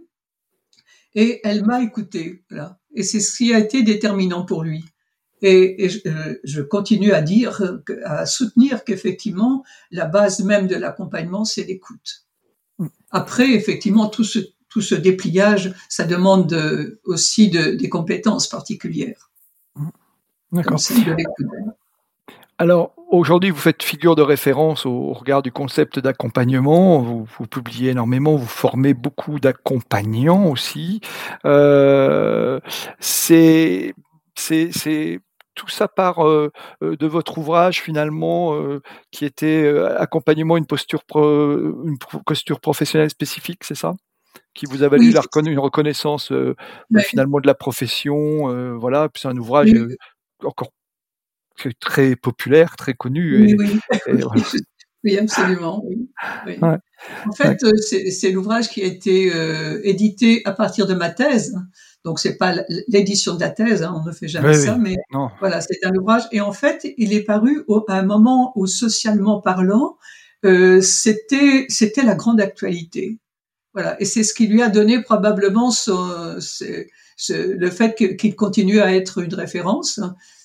[1.16, 2.44] Et elle m'a écouté.
[2.50, 2.80] Voilà.
[2.94, 4.84] Et c'est ce qui a été déterminant pour lui.
[5.42, 6.00] Et, je,
[6.44, 7.62] je, continue à dire,
[8.04, 12.26] à soutenir qu'effectivement, la base même de l'accompagnement, c'est l'écoute.
[13.12, 14.40] Après, effectivement, tout ce,
[14.70, 16.54] tout ce dépliage, ça demande
[17.06, 19.30] aussi de, des compétences particulières.
[20.52, 20.80] D'accord.
[22.58, 27.00] Alors, aujourd'hui, vous faites figure de référence au, regard du concept d'accompagnement.
[27.00, 31.00] Vous, vous, publiez énormément, vous formez beaucoup d'accompagnants aussi.
[31.46, 32.60] Euh,
[33.00, 33.94] c'est,
[34.36, 35.20] c'est,
[35.60, 38.58] tout ça part euh, de votre ouvrage finalement,
[39.12, 39.68] qui était
[39.98, 43.94] accompagnement une posture, une posture professionnelle spécifique, c'est ça?
[44.54, 46.32] Qui vous a valu la une reconnaissance
[47.00, 49.10] finalement de la profession, voilà.
[49.10, 49.74] Puis c'est un ouvrage
[50.44, 50.72] encore
[51.82, 53.58] très populaire, très connu.
[55.04, 55.82] Oui, absolument.
[57.26, 57.58] En fait,
[58.12, 61.56] c'est l'ouvrage qui a été euh, édité à partir de ma thèse.
[62.06, 62.56] Donc c'est pas
[62.88, 64.96] l'édition de la thèse, hein, on ne fait jamais ça, mais
[65.40, 66.24] voilà, c'est un ouvrage.
[66.32, 69.98] Et en fait, il est paru à un moment où socialement parlant,
[70.46, 73.20] euh, c'était c'était la grande actualité.
[73.74, 76.38] Voilà, et c'est ce qui lui a donné probablement son,
[77.30, 80.00] le fait qu'il continue à être une référence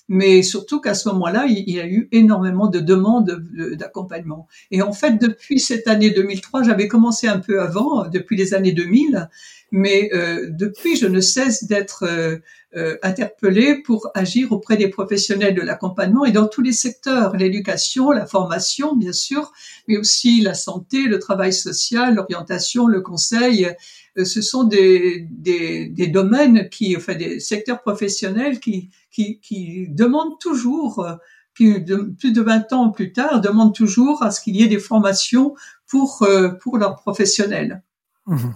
[0.07, 4.47] mais surtout qu'à ce moment-là, il, y a eu énormément de demandes d'accompagnement.
[4.71, 8.71] Et en fait, depuis cette année 2003, j'avais commencé un peu avant, depuis les années
[8.71, 9.29] 2000,
[9.71, 12.37] mais euh, depuis, je ne cesse d'être euh,
[12.75, 18.11] euh, interpellée pour agir auprès des professionnels de l'accompagnement et dans tous les secteurs, l'éducation,
[18.11, 19.51] la formation, bien sûr,
[19.87, 23.69] mais aussi la santé, le travail social, l'orientation, le conseil.
[24.17, 30.39] Euh, ce sont des, des, domaines qui, enfin, des secteurs professionnels qui, qui, qui demandent
[30.39, 31.15] toujours, euh,
[31.55, 34.67] qui de, plus de 20 ans plus tard, demandent toujours à ce qu'il y ait
[34.67, 35.55] des formations
[35.87, 36.27] pour,
[36.61, 37.83] pour leurs professionnels.
[38.25, 38.49] Mmh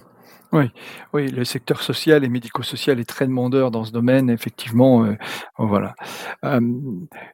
[0.52, 0.72] oui,
[1.14, 5.06] oui, le secteur social et médico-social est très demandeur dans ce domaine, effectivement.
[5.06, 5.16] Euh,
[5.60, 5.94] voilà.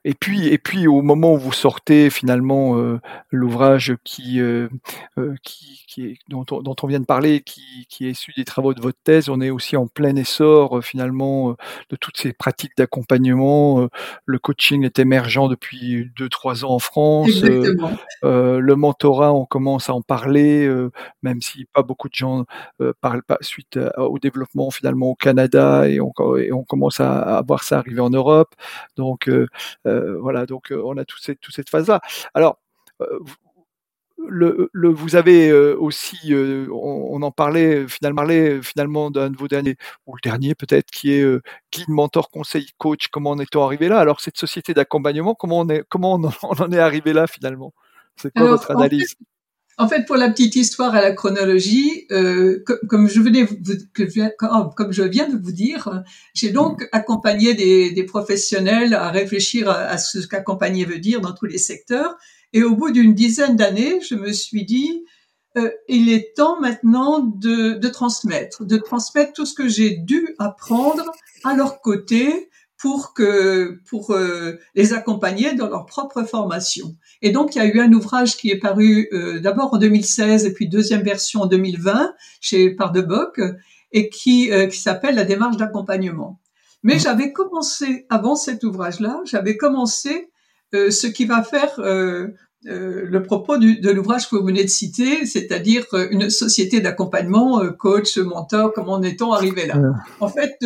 [0.04, 2.99] et puis, et puis, au moment où vous sortez finalement euh,
[3.32, 4.67] l'ouvrage qui, euh,
[5.43, 8.73] qui, qui est, dont, dont, on vient de parler, qui, qui est issu des travaux
[8.73, 11.56] de votre thèse, on est aussi en plein essor finalement
[11.89, 13.88] de toutes ces pratiques d'accompagnement.
[14.25, 17.43] le coaching est émergent depuis deux, trois ans en France.
[18.23, 20.69] le mentorat, on commence à en parler,
[21.23, 22.45] même si pas beaucoup de gens
[23.41, 28.02] suite au développement finalement au Canada et on, et on commence à, voir ça arriver
[28.02, 28.54] en Europe.
[28.96, 29.48] Donc euh,
[29.88, 32.02] euh, voilà, donc euh, on a toute cette, toute cette phase-là.
[32.34, 32.60] Alors
[34.28, 38.26] le, le, vous avez aussi, on, en parlait finalement,
[38.63, 39.76] finalement d'un de vos derniers,
[40.08, 41.26] ou le dernier peut-être, qui est
[41.72, 43.08] guide, mentor, conseil, coach.
[43.10, 44.00] Comment en est-on arrivé là?
[44.00, 47.74] Alors cette société d'accompagnement, comment on est, comment on en, est arrivé là finalement?
[48.15, 49.35] C'est quoi votre analyse en fait,
[50.07, 53.45] pour la petite histoire à la chronologie, euh, comme, je venais
[54.43, 59.69] oh, comme je viens de vous dire, j'ai donc accompagné des, des, professionnels à réfléchir
[59.69, 62.15] à, ce qu'accompagner veut dire dans tous les secteurs.
[62.53, 65.03] Et au bout d'une dizaine d'années, je me suis dit,
[65.57, 70.35] euh, il est temps maintenant de, de transmettre, de transmettre tout ce que j'ai dû
[70.39, 71.11] apprendre
[71.43, 72.49] à leur côté
[72.86, 76.95] pour que pour euh, les accompagner dans leur propre formation.
[77.24, 80.45] Et donc il y a eu un ouvrage qui est paru euh, d'abord en 2016
[80.45, 83.41] et puis deuxième version en 2020 chez Pardeboc
[83.91, 86.39] et qui euh, qui s'appelle la démarche d'accompagnement.
[86.84, 87.00] Mais mmh.
[87.00, 90.30] j'avais commencé avant cet ouvrage-là, j'avais commencé
[90.71, 91.80] ce qui va faire
[92.65, 98.17] le propos du, de l'ouvrage que vous venez de citer, c'est-à-dire une société d'accompagnement, coach,
[98.17, 99.80] mentor, comment en est-on arrivé là?
[100.19, 100.58] En fait,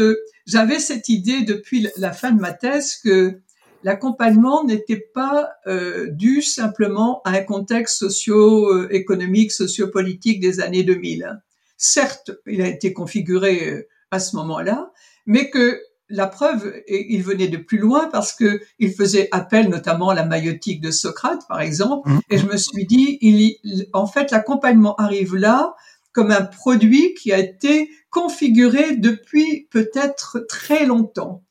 [0.45, 3.39] j'avais cette idée depuis la fin de ma thèse que
[3.83, 11.41] l'accompagnement n'était pas euh, dû simplement à un contexte socio-économique, socio-politique des années 2000.
[11.77, 14.91] Certes, il a été configuré euh, à ce moment-là,
[15.25, 20.09] mais que la preuve, il venait de plus loin parce que il faisait appel notamment
[20.09, 22.19] à la maïotique de Socrate, par exemple, mmh.
[22.29, 25.75] et je me suis dit, il, en fait, l'accompagnement arrive là
[26.11, 31.43] comme un produit qui a été configuré depuis peut-être très longtemps.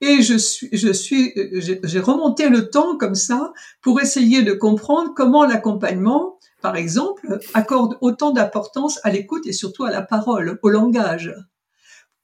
[0.00, 5.12] Et je suis, je suis, j'ai remonté le temps comme ça pour essayer de comprendre
[5.14, 10.68] comment l'accompagnement, par exemple, accorde autant d'importance à l'écoute et surtout à la parole, au
[10.68, 11.34] langage.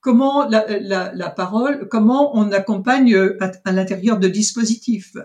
[0.03, 3.17] Comment la, la, la parole, comment on accompagne
[3.65, 5.15] à l'intérieur de dispositifs.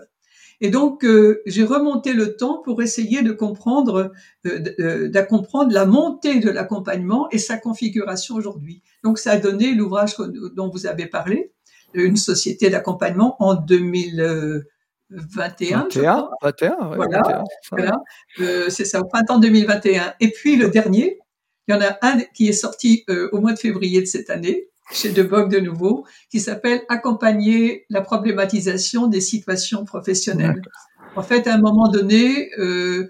[0.61, 4.11] Et donc, euh, j'ai remonté le temps pour essayer de comprendre,
[4.45, 8.81] euh, euh, de, comprendre la montée de l'accompagnement et sa configuration aujourd'hui.
[9.03, 10.15] Donc, ça a donné l'ouvrage
[10.55, 11.53] dont vous avez parlé,
[11.93, 15.87] une société d'accompagnement en 2021.
[15.91, 18.03] 21, 21, voilà, voilà.
[18.69, 20.13] c'est ça, au printemps 2021.
[20.19, 21.17] Et puis le dernier,
[21.69, 24.69] il y en a un qui est sorti au mois de février de cette année,
[24.91, 30.61] chez Debog de nouveau, qui s'appelle Accompagner la problématisation des situations professionnelles.
[31.15, 33.09] En fait, à un moment donné, euh,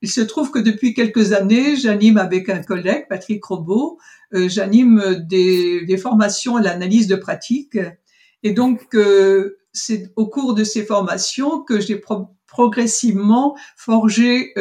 [0.00, 3.98] il se trouve que depuis quelques années, j'anime avec un collègue, Patrick Robot,
[4.34, 7.78] euh, j'anime des, des, formations à l'analyse de pratique.
[8.42, 12.00] Et donc, euh, c'est au cours de ces formations que j'ai
[12.46, 14.52] progressivement forgé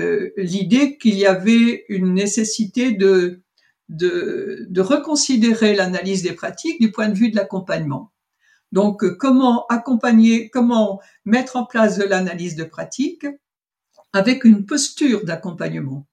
[0.00, 3.42] euh, l'idée qu'il y avait une nécessité de,
[3.88, 8.12] de, de reconsidérer l'analyse des pratiques du point de vue de l'accompagnement.
[8.72, 13.26] Donc, comment accompagner, comment mettre en place de l'analyse de pratique
[14.12, 16.06] avec une posture d'accompagnement.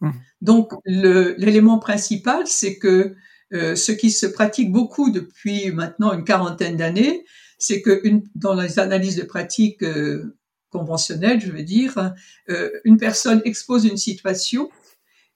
[0.00, 0.10] Mmh.
[0.40, 3.14] Donc, l'élément principal, c'est que
[3.52, 7.24] euh, ce qui se pratique beaucoup depuis maintenant une quarantaine d'années,
[7.58, 10.36] c'est que une, dans les analyses de pratique euh,
[10.70, 12.14] conventionnelles, je veux dire,
[12.50, 14.70] euh, une personne expose une situation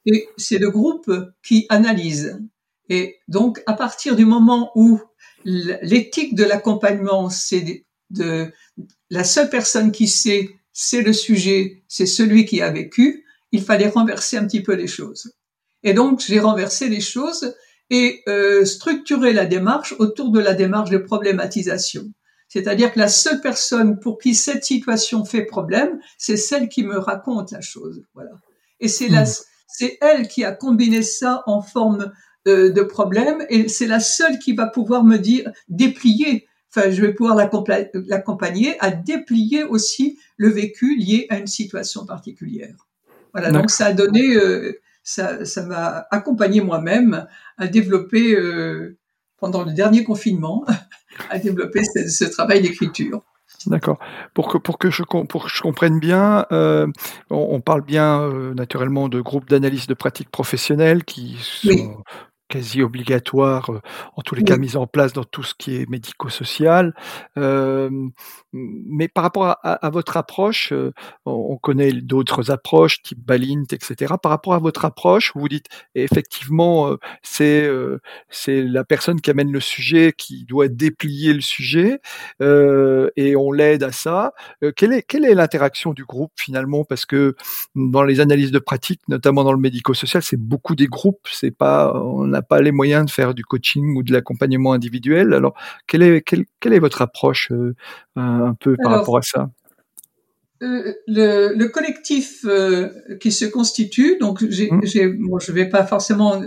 [0.06, 1.10] et c'est le groupe
[1.42, 2.40] qui analyse.
[2.88, 5.00] Et donc, à partir du moment où
[5.44, 8.52] l'éthique de l'accompagnement, c'est de,
[9.10, 13.88] la seule personne qui sait, c'est le sujet, c'est celui qui a vécu, il fallait
[13.88, 15.32] renverser un petit peu les choses.
[15.82, 17.54] Et donc, j'ai renversé les choses
[17.90, 22.12] et euh, structurer la démarche autour de la démarche de problématisation.
[22.50, 26.98] C'est-à-dire que la seule personne pour qui cette situation fait problème, c'est celle qui me
[26.98, 28.02] raconte la chose.
[28.12, 28.32] Voilà.
[28.80, 29.44] Et c'est la, hmm.
[29.68, 32.12] c'est elle qui a combiné ça en forme
[32.48, 36.48] euh, de problème et c'est la seule qui va pouvoir me dire déplier.
[36.74, 42.74] Enfin, je vais pouvoir l'accompagner à déplier aussi le vécu lié à une situation particulière.
[43.32, 43.52] Voilà.
[43.52, 47.26] Donc ça a donné, euh, ça, ça m'a accompagné moi-même
[47.58, 48.98] à développer euh,
[49.40, 50.64] pendant le dernier confinement,
[51.30, 53.22] à développer ce, travail d'écriture.
[53.66, 53.98] D'accord.
[54.32, 56.86] Pour que pour que je pour que je comprenne bien, euh,
[57.28, 62.02] on, parle bien euh, naturellement de groupes d'analyse de pratiques professionnelles qui sont
[62.50, 63.80] quasi obligatoire, euh,
[64.16, 66.94] en tous les cas mise en place dans tout ce qui est médico-social.
[67.38, 67.88] Euh,
[68.52, 70.92] mais par rapport à, à, votre approche, euh,
[71.24, 74.14] on connaît d'autres approches, type Balint, etc.
[74.20, 77.70] Par rapport à votre approche, vous dites effectivement, c'est
[78.28, 82.00] c'est la personne qui amène le sujet qui doit déplier le sujet
[82.40, 84.32] et on l'aide à ça.
[84.76, 86.84] quelle est quelle est l'interaction du groupe finalement?
[86.84, 87.36] Parce que
[87.76, 91.28] dans les analyses de pratique, notamment dans le médico-social, c'est beaucoup des groupes.
[91.30, 95.32] C'est pas on a pas les moyens de faire du coaching ou de l'accompagnement individuel.
[95.32, 95.54] Alors,
[95.86, 97.74] quelle est, quelle, quelle est votre approche euh,
[98.16, 99.50] un peu par rapport à ça?
[100.62, 104.80] euh, le, le, collectif euh, qui se constitue, donc j'ai, mmh.
[104.84, 106.38] j'ai, bon, je vais pas forcément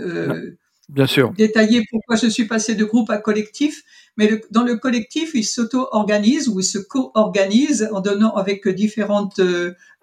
[0.88, 1.32] Bien sûr.
[1.32, 3.82] détailler pourquoi je suis passé de groupe à collectif,
[4.16, 9.40] mais dans le collectif, il s'auto-organise ou il se co-organise en donnant avec différentes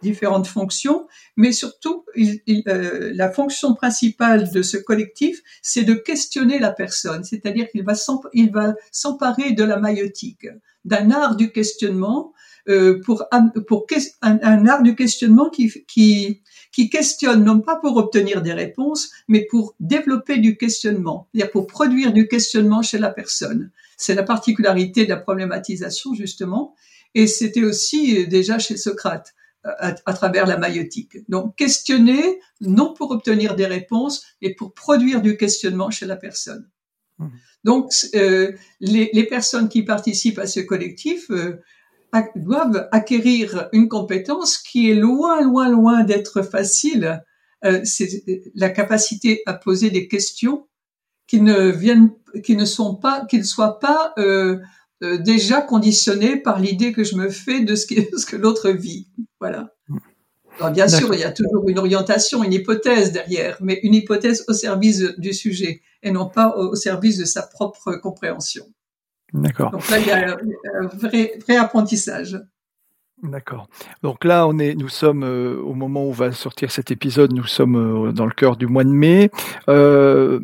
[0.01, 6.59] différentes fonctions, mais surtout, il, euh, la fonction principale de ce collectif, c'est de questionner
[6.59, 7.95] la personne, c'est-à-dire qu'il va
[8.91, 10.47] s'emparer de la maïotique,
[10.85, 12.33] d'un art du questionnement,
[12.69, 13.25] euh, pour,
[13.67, 13.87] pour
[14.21, 19.47] un, art du questionnement qui, qui, qui questionne non pas pour obtenir des réponses, mais
[19.49, 23.71] pour développer du questionnement, c'est-à-dire pour produire du questionnement chez la personne.
[23.97, 26.75] C'est la particularité de la problématisation, justement,
[27.15, 31.17] et c'était aussi déjà chez Socrate à, travers la maïotique.
[31.29, 36.67] Donc questionner, non pour obtenir des réponses, mais pour produire du questionnement chez la personne.
[37.19, 37.27] Mmh.
[37.63, 41.61] Donc euh, les, les, personnes qui participent à ce collectif euh,
[42.35, 47.23] doivent acquérir une compétence qui est loin, loin, loin d'être facile.
[47.63, 48.23] Euh, c'est
[48.55, 50.67] la capacité à poser des questions
[51.27, 52.11] qui ne viennent,
[52.43, 54.13] qui ne sont pas, qui ne soient pas
[55.03, 57.85] euh, déjà conditionné par l'idée que je me fais de ce,
[58.17, 59.07] ce que l'autre vit.
[59.39, 59.73] Voilà.
[60.59, 64.43] Alors bien sûr, il y a toujours une orientation, une hypothèse derrière, mais une hypothèse
[64.47, 68.65] au service du sujet et non pas au, service de sa propre compréhension.
[69.33, 69.71] D'accord.
[69.71, 70.37] Donc là, il y a
[70.81, 72.39] un vrai, vrai apprentissage.
[73.23, 73.67] D'accord.
[74.01, 77.45] Donc là, on est, nous sommes euh, au moment où va sortir cet épisode, nous
[77.45, 77.75] sommes
[78.07, 79.29] euh, dans le cœur du mois de mai.
[79.69, 80.39] Euh,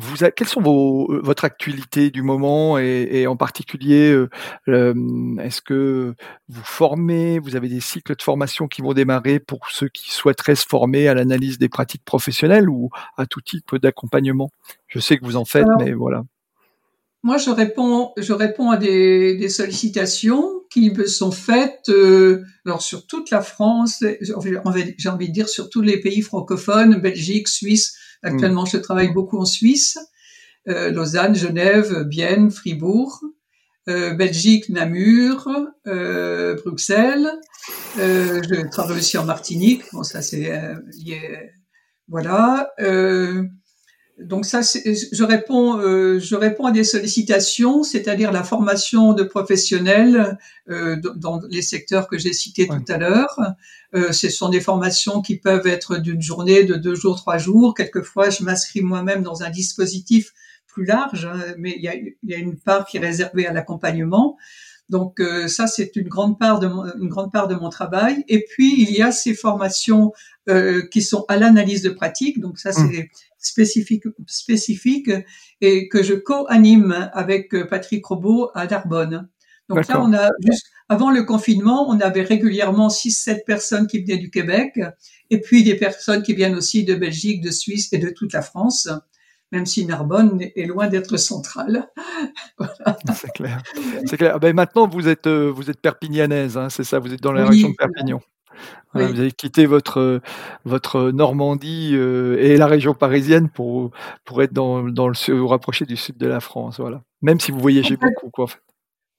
[0.00, 4.16] vous, quelles sont vos, euh, votre actualité du moment et, et en particulier,
[4.66, 6.14] est-ce que
[6.48, 10.54] vous formez, vous avez des cycles de formation qui vont démarrer pour ceux qui souhaiteraient
[10.54, 14.50] se former à l'analyse des pratiques professionnelles ou à tout type d'accompagnement?
[14.88, 16.24] Je sais que vous en faites, mais voilà.
[17.22, 22.80] Moi, je réponds, je réponds à des, des sollicitations qui me sont faites euh, alors
[22.80, 27.96] sur toute la France, j'ai envie de dire sur tous les pays francophones, Belgique, Suisse.
[28.22, 29.98] Actuellement, je travaille beaucoup en Suisse,
[30.68, 33.20] euh, Lausanne, Genève, Bienne, Fribourg,
[33.88, 35.48] euh, Belgique, Namur,
[35.86, 37.30] euh, Bruxelles.
[37.98, 39.82] Euh, je travaille aussi en Martinique.
[39.92, 40.52] Bon, ça c'est
[41.04, 41.50] lié.
[42.08, 42.70] Voilà.
[44.22, 50.38] Donc ça, je réponds, euh, je réponds à des sollicitations, c'est-à-dire la formation de professionnels
[50.68, 53.40] euh, dans les secteurs que j'ai cités tout à l'heure.
[53.94, 57.74] Euh, ce sont des formations qui peuvent être d'une journée, de deux jours, trois jours.
[57.74, 60.32] Quelquefois, je m'inscris moi-même dans un dispositif
[60.66, 63.52] plus large, hein, mais il y a, y a une part qui est réservée à
[63.52, 64.36] l'accompagnement.
[64.90, 68.24] Donc euh, ça, c'est une grande part de mon, une grande part de mon travail.
[68.28, 70.12] Et puis il y a ces formations
[70.48, 72.40] euh, qui sont à l'analyse de pratique.
[72.40, 73.08] Donc ça, c'est mmh.
[73.40, 75.10] Spécifique, spécifique
[75.60, 79.28] et que je co-anime avec euh, Patrick Robot à Narbonne.
[79.68, 84.18] Donc là, on a juste avant le confinement, on avait régulièrement 6-7 personnes qui venaient
[84.18, 84.80] du Québec
[85.30, 88.42] et puis des personnes qui viennent aussi de Belgique, de Suisse et de toute la
[88.42, 88.88] France
[89.52, 91.88] même si Narbonne est loin d'être centrale.
[93.14, 93.62] C'est clair.
[94.06, 94.38] C'est clair.
[94.38, 97.46] Ben maintenant, vous êtes, euh, vous êtes perpignanaise, hein, c'est ça, vous êtes dans la
[97.46, 98.20] région de Perpignan.
[98.92, 100.20] Vous avez quitté votre,
[100.64, 103.92] votre Normandie euh, et la région parisienne pour,
[104.24, 106.80] pour être dans, dans le, vous rapprocher du sud de la France.
[106.80, 107.02] Voilà.
[107.22, 108.30] Même si vous voyagez beaucoup.
[108.30, 108.44] Quoi.
[108.44, 108.60] En fait,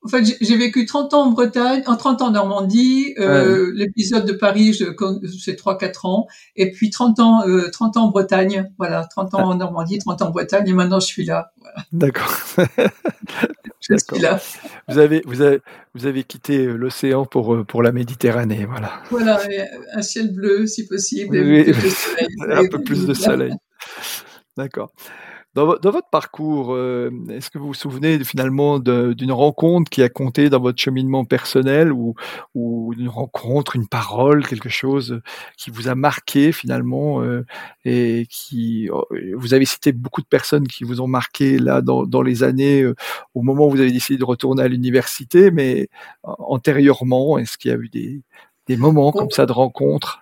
[0.09, 3.13] j'ai vécu 30 ans en Bretagne, en 30 ans en Normandie.
[3.19, 6.27] Euh, L'épisode de Paris, c'est 3-4 ans.
[6.55, 8.71] Et puis 30 ans, euh, 30 ans en Bretagne.
[8.79, 9.45] Voilà, 30 ans ah.
[9.47, 10.67] en Normandie, 30 ans en Bretagne.
[10.67, 11.51] Et maintenant, je suis là.
[11.59, 11.85] Voilà.
[11.91, 12.35] D'accord.
[13.79, 14.39] je suis là.
[14.87, 15.61] Vous avez, vous avez,
[15.93, 18.65] vous avez quitté euh, l'océan pour, euh, pour la Méditerranée.
[18.65, 19.01] Voilà.
[19.11, 19.39] Voilà,
[19.93, 21.35] un ciel bleu, si possible.
[21.35, 21.71] Et
[22.49, 23.53] un peu plus de soleil.
[24.57, 24.91] D'accord.
[25.53, 30.49] Dans, votre parcours, euh, est-ce que vous vous souvenez finalement d'une rencontre qui a compté
[30.49, 32.15] dans votre cheminement personnel ou,
[32.55, 35.19] ou une rencontre, une parole, quelque chose
[35.57, 37.45] qui vous a marqué finalement euh,
[37.83, 38.89] et qui
[39.35, 42.83] vous avez cité beaucoup de personnes qui vous ont marqué là dans, dans les années
[42.83, 42.95] euh,
[43.33, 45.89] au moment où vous avez décidé de retourner à l'université, mais
[46.23, 48.21] antérieurement, est-ce qu'il y a eu des,
[48.67, 50.20] des moments comme ça de rencontres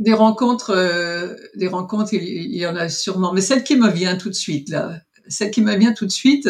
[0.00, 3.32] des rencontres, euh, des rencontres, il, y en a sûrement.
[3.32, 6.10] Mais celle qui me vient tout de suite là, celle qui me vient tout de
[6.10, 6.48] suite,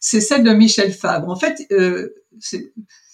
[0.00, 1.28] c'est celle de Michel Fabre.
[1.28, 2.72] En fait, euh, c'est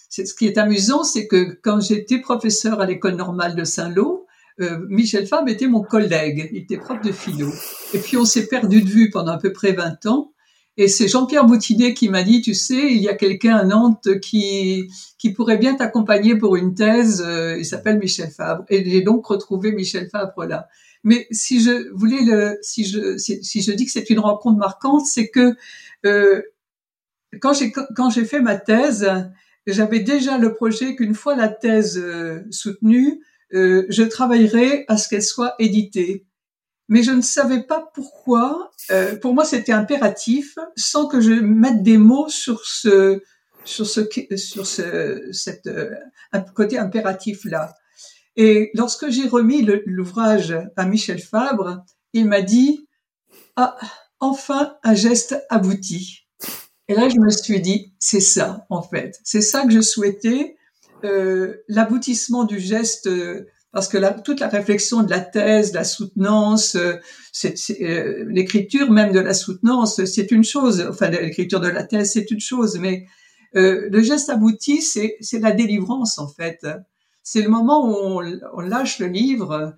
[0.09, 4.25] ce qui est amusant, c'est que quand j'étais professeur à l'école normale de Saint-Lô,
[4.59, 7.51] euh, Michel Fabre était mon collègue, il était prof de philo.
[7.93, 10.31] Et puis on s'est perdu de vue pendant à peu près 20 ans.
[10.77, 14.19] Et c'est Jean-Pierre Boutinet qui m'a dit, tu sais, il y a quelqu'un à Nantes
[14.21, 14.87] qui,
[15.17, 17.23] qui pourrait bien t'accompagner pour une thèse.
[17.25, 18.63] Euh, il s'appelle Michel Fabre.
[18.69, 20.67] Et j'ai donc retrouvé Michel Fabre là.
[21.03, 25.05] Mais si je voulais le, si je, si, je dis que c'est une rencontre marquante,
[25.05, 25.55] c'est que
[26.05, 26.41] euh,
[27.39, 29.09] quand j'ai quand j'ai fait ma thèse,
[29.67, 33.21] j'avais déjà le projet qu'une fois la thèse euh, soutenue,
[33.53, 36.25] euh, je travaillerai à ce qu'elle soit éditée
[36.89, 38.71] mais je ne savais pas pourquoi.
[38.91, 43.21] Euh, pour moi, c'était impératif, sans que je mette des mots sur ce
[43.65, 45.89] sur ce sur ce cette euh,
[46.55, 47.75] côté impératif là.
[48.37, 52.87] Et lorsque j'ai remis l'ouvrage à Michel Fabre, il m'a dit
[53.55, 53.77] ah
[54.19, 56.21] enfin un geste abouti.
[56.87, 60.55] Et là, je me suis dit c'est ça en fait, c'est ça que je souhaitais,
[61.03, 63.09] euh, l'aboutissement du geste
[63.71, 66.95] parce que toute la réflexion de la thèse, de la soutenance, euh,
[67.81, 70.85] euh, l'écriture même de la soutenance, c'est une chose.
[70.89, 73.05] Enfin, l'écriture de la thèse, c'est une chose, mais
[73.55, 76.65] euh, le geste abouti, c'est la délivrance en fait.
[77.23, 78.21] C'est le moment où
[78.53, 79.75] on, lâche le livre,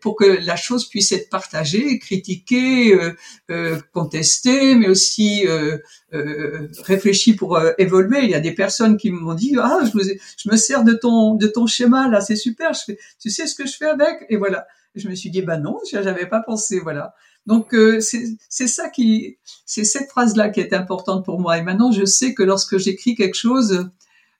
[0.00, 3.12] pour que la chose puisse être partagée, critiquée, euh,
[3.50, 5.78] euh contestée, mais aussi euh,
[6.14, 8.24] euh, réfléchie pour évoluer.
[8.24, 11.34] Il y a des personnes qui m'ont dit ah je, je, me sers de ton
[11.34, 12.72] de ton schéma là, c'est super.
[12.72, 14.24] Je fais, tu sais ce que je fais avec?
[14.28, 14.66] Et voilà.
[14.94, 16.80] je me suis dit bah non, j'avais pas pensé.
[16.80, 17.14] Voilà.
[17.46, 21.58] Donc c'est ça qui c'est cette phrase là qui est importante pour moi.
[21.58, 23.88] Et maintenant je sais que lorsque j'écris quelque chose,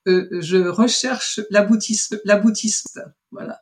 [0.06, 3.02] je recherche l'aboutissement.
[3.30, 3.60] Voilà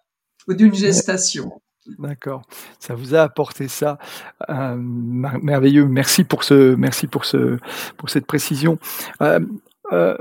[0.49, 1.61] ou d'une gestation.
[1.99, 2.43] D'accord.
[2.79, 3.99] Ça vous a apporté ça.
[4.49, 5.87] Euh, merveilleux.
[5.87, 7.59] Merci pour ce, merci pour ce,
[7.97, 8.79] pour cette précision.
[9.21, 9.41] Euh,
[9.93, 10.17] euh,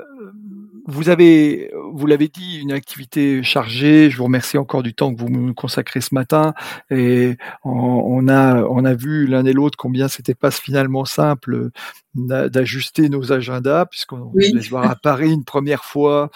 [0.85, 4.09] vous avez, vous l'avez dit, une activité chargée.
[4.09, 6.53] Je vous remercie encore du temps que vous me consacrez ce matin.
[6.89, 11.69] Et on, a, on a vu l'un et l'autre combien c'était pas finalement simple
[12.15, 14.61] d'ajuster nos agendas, puisqu'on oui.
[14.61, 16.29] se voir à Paris une première fois.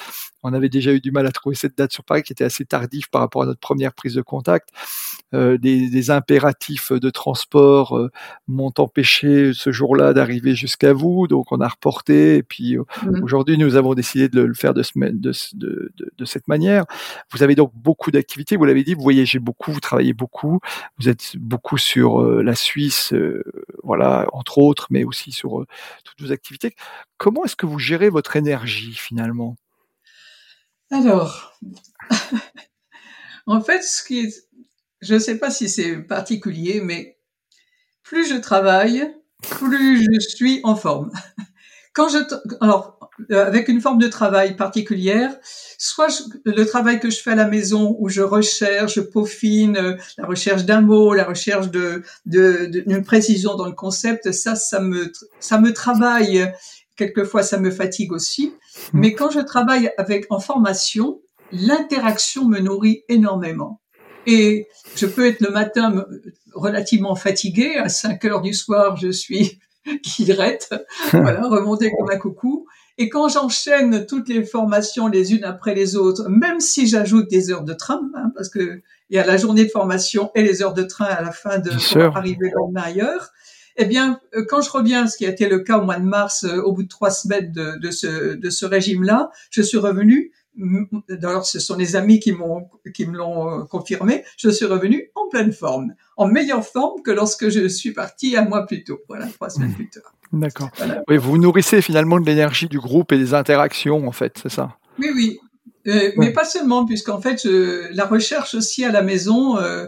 [0.44, 2.66] On avait déjà eu du mal à trouver cette date sur Paris, qui était assez
[2.66, 4.70] tardive par rapport à notre première prise de contact.
[5.34, 8.10] Euh, des, des, impératifs de transport euh,
[8.48, 12.38] m'ont empêché ce jour-là d'arriver jusqu'à vous, donc on a reporté.
[12.38, 13.24] Et puis euh, mmh.
[13.24, 16.86] aujourd'hui, nous avons décidé de le faire de, de, de, de cette manière.
[17.34, 18.56] Vous avez donc beaucoup d'activités.
[18.56, 20.62] Vous l'avez dit, vous voyagez beaucoup, vous travaillez beaucoup.
[20.98, 23.14] Vous êtes beaucoup sur la Suisse,
[23.84, 25.66] voilà, entre autres, mais aussi sur
[26.06, 26.74] toutes vos activités.
[27.18, 29.58] Comment est-ce que vous gérez votre énergie finalement?
[30.90, 31.54] Alors,
[33.46, 34.48] en fait, ce qui est,
[35.02, 37.18] je ne sais pas si c'est particulier, mais
[38.04, 39.14] plus je travaille,
[39.50, 41.12] plus je suis en forme.
[41.94, 42.20] Quand je,
[42.62, 42.98] alors,
[43.32, 45.36] euh, avec une forme de travail particulière,
[45.80, 46.08] soit
[46.46, 50.28] le travail que je fais à la maison où je recherche, je peaufine euh, la
[50.28, 55.60] recherche d'un mot, la recherche de d'une précision dans le concept, ça, ça me ça
[55.60, 56.52] me travaille.
[56.96, 58.54] Quelquefois, ça me fatigue aussi.
[58.94, 59.00] Hmm.
[59.00, 61.22] Mais quand je travaille avec en formation,
[61.52, 63.82] l'interaction me nourrit énormément.
[64.28, 66.06] Et je peux être le matin
[66.54, 67.78] relativement fatigué.
[67.78, 69.60] À 5 heures du soir, je suis
[70.04, 70.76] guillerette,
[71.12, 72.68] voilà, remonter comme un coucou.
[73.00, 77.52] Et quand j'enchaîne toutes les formations les unes après les autres, même si j'ajoute des
[77.52, 80.62] heures de train, hein, parce que il y a la journée de formation et les
[80.62, 83.32] heures de train à la fin de pour arriver le ailleurs,
[83.78, 86.04] eh bien, euh, quand je reviens, ce qui a été le cas au mois de
[86.04, 89.78] mars, euh, au bout de trois semaines de, de ce, de ce régime-là, je suis
[89.78, 90.32] revenu
[91.10, 95.12] d'ailleurs ce sont les amis qui m'ont qui me l'ont euh, confirmé, je suis revenu
[95.16, 99.00] en pleine forme, en meilleure forme que lorsque je suis parti un mois plus tôt,
[99.08, 99.76] voilà trois semaines mmh.
[99.76, 100.14] plus tard.
[100.34, 100.70] D'accord.
[101.08, 104.78] Oui, vous nourrissez finalement de l'énergie du groupe et des interactions en fait, c'est ça?
[105.00, 105.40] Oui, oui.
[105.88, 109.88] Euh, mais pas seulement, puisqu'en fait, la recherche aussi à la maison, euh,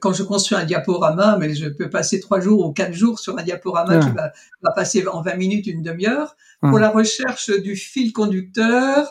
[0.00, 3.36] quand je construis un diaporama, mais je peux passer trois jours ou quatre jours sur
[3.38, 4.32] un diaporama qui va,
[4.62, 9.10] va, passer en 20 minutes, une demi-heure, pour la recherche du fil conducteur,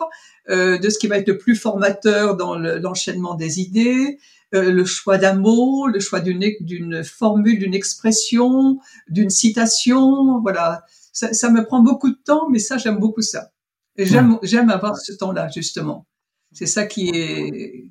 [0.49, 4.17] euh, de ce qui va être le plus formateur dans l'enchaînement des idées,
[4.55, 10.41] euh, le choix d'un mot, le choix d'une formule, d'une expression, d'une citation.
[10.41, 13.51] Voilà, ça, ça, me prend beaucoup de temps, mais ça j'aime beaucoup ça.
[13.97, 16.07] Et j'aime j'aime avoir ce temps-là justement.
[16.52, 17.86] C'est ça qui est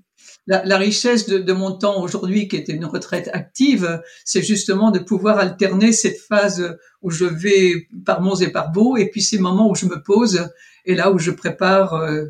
[0.47, 4.99] la, richesse de, de, mon temps aujourd'hui, qui était une retraite active, c'est justement de
[4.99, 9.39] pouvoir alterner cette phase où je vais par monts et par beaux, et puis ces
[9.39, 10.49] moments où je me pose
[10.85, 12.27] et là où je prépare euh,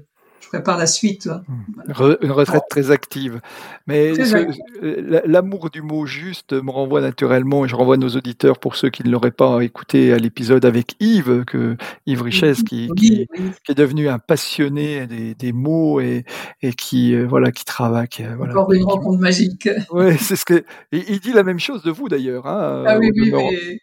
[0.50, 1.28] prépare la suite.
[1.28, 2.16] Hmm.
[2.22, 3.40] Une retraite très active.
[3.86, 4.12] Mais
[5.24, 9.04] l'amour du mot juste me renvoie naturellement, et je renvoie nos auditeurs pour ceux qui
[9.04, 11.76] ne l'auraient pas écouté à l'épisode avec Yves, que
[12.06, 13.28] Yves Richesse, qui, qui,
[13.68, 16.24] est devenu un passionné des, des mots et,
[16.62, 18.08] et qui euh, voilà qui travaille.
[18.08, 19.68] Qui, euh, voilà, Encore une rencontre magique.
[19.92, 20.64] Oui, c'est ce que.
[20.90, 22.46] il dit la même chose de vous d'ailleurs.
[22.46, 23.78] Hein, ah oui, oui, mais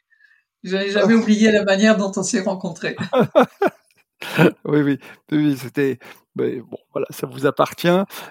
[0.63, 2.97] j'avais jamais oublié la manière dont on s'est rencontrés.
[4.65, 4.99] oui, oui,
[5.31, 5.99] oui, c'était
[6.37, 7.87] mais bon, voilà, ça vous appartient.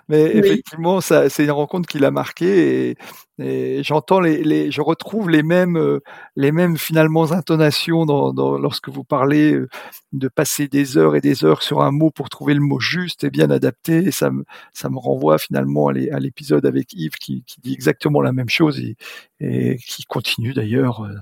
[0.08, 2.96] Mais effectivement, ça, c'est une rencontre qui l'a marqué et,
[3.38, 6.00] et j'entends les, les, je retrouve les mêmes, euh,
[6.36, 9.68] les mêmes finalement intonations dans, dans, lorsque vous parlez euh,
[10.12, 13.24] de passer des heures et des heures sur un mot pour trouver le mot juste
[13.24, 13.98] et bien adapté.
[14.06, 18.22] Et ça me, ça me renvoie finalement à l'épisode avec Yves qui, qui, dit exactement
[18.22, 18.96] la même chose et,
[19.40, 21.14] et qui continue d'ailleurs euh,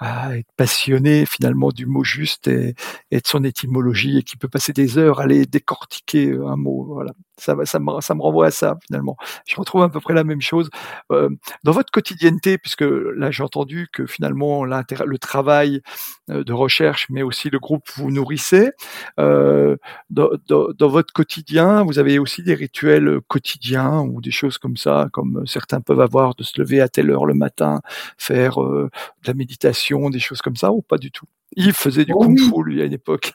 [0.00, 2.74] à être passionné finalement du mot juste et,
[3.12, 6.84] et, de son étymologie et qui peut passer des heures à aller décortiquer un mot.
[6.94, 9.16] Voilà, ça, ça, me, ça me renvoie à ça finalement.
[9.46, 10.70] Je retrouve à peu près la même chose.
[11.12, 11.30] Euh,
[11.64, 15.80] dans votre quotidienneté, puisque là j'ai entendu que finalement le travail
[16.30, 18.70] euh, de recherche, mais aussi le groupe vous nourrissez,
[19.18, 19.76] euh,
[20.10, 20.30] dans,
[20.80, 25.80] votre quotidien, vous avez aussi des rituels quotidiens ou des choses comme ça, comme certains
[25.80, 27.80] peuvent avoir de se lever à telle heure le matin,
[28.18, 28.90] faire euh,
[29.22, 31.26] de la méditation, des choses comme ça, ou pas du tout?
[31.56, 33.32] Yves faisait du oh kung-fu lui à une époque.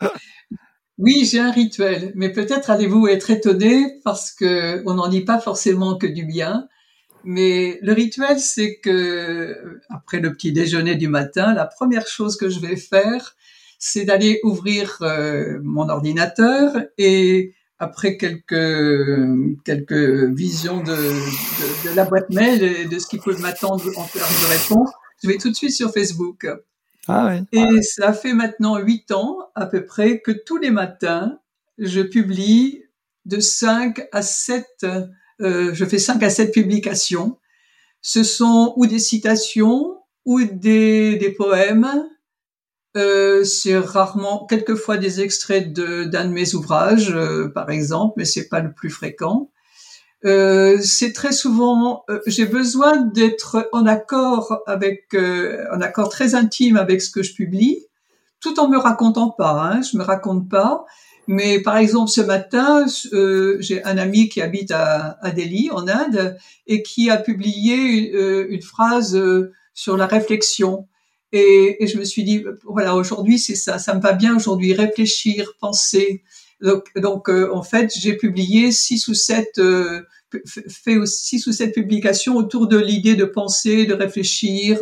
[1.00, 5.40] Oui, j'ai un rituel, mais peut-être allez-vous être étonné parce que on n'en dit pas
[5.40, 6.68] forcément que du bien.
[7.24, 12.50] Mais le rituel, c'est que après le petit déjeuner du matin, la première chose que
[12.50, 13.34] je vais faire,
[13.78, 22.04] c'est d'aller ouvrir euh, mon ordinateur et après quelques quelques visions de, de, de, la
[22.04, 24.90] boîte mail et de ce qui peut m'attendre en termes de réponse,
[25.22, 26.46] je vais tout de suite sur Facebook.
[27.08, 27.36] Ah.
[27.52, 31.38] Et ça fait maintenant huit ans à peu près que tous les matins,
[31.78, 32.84] je publie
[33.24, 34.86] de 5 à 7
[35.40, 37.38] euh, je fais cinq à sept publications.
[38.02, 41.88] Ce sont ou des citations ou des, des poèmes.
[42.96, 48.48] Euh, c'est rarement, quelquefois des extraits d'un de, mes ouvrages, euh, par exemple, mais c'est
[48.48, 49.50] pas le plus fréquent.
[50.24, 55.14] Euh, c'est très souvent, euh, j'ai besoin d'être en accord avec,
[55.72, 57.86] en accord très intime avec ce que je publie,
[58.40, 59.72] tout en me racontant pas.
[59.72, 60.84] Hein, je me raconte pas,
[61.30, 65.86] mais par exemple, ce matin, euh, j'ai un ami qui habite à, à, Delhi, en
[65.86, 70.88] Inde, et qui a publié euh, une, phrase euh, sur la réflexion.
[71.30, 74.74] Et, et, je me suis dit, voilà, aujourd'hui, c'est ça, ça me va bien aujourd'hui,
[74.74, 76.24] réfléchir, penser.
[76.62, 79.60] Donc, donc en fait, j'ai publié six ou sept,
[80.68, 84.78] fait six ou sept publications autour de l'idée de penser, de réfléchir,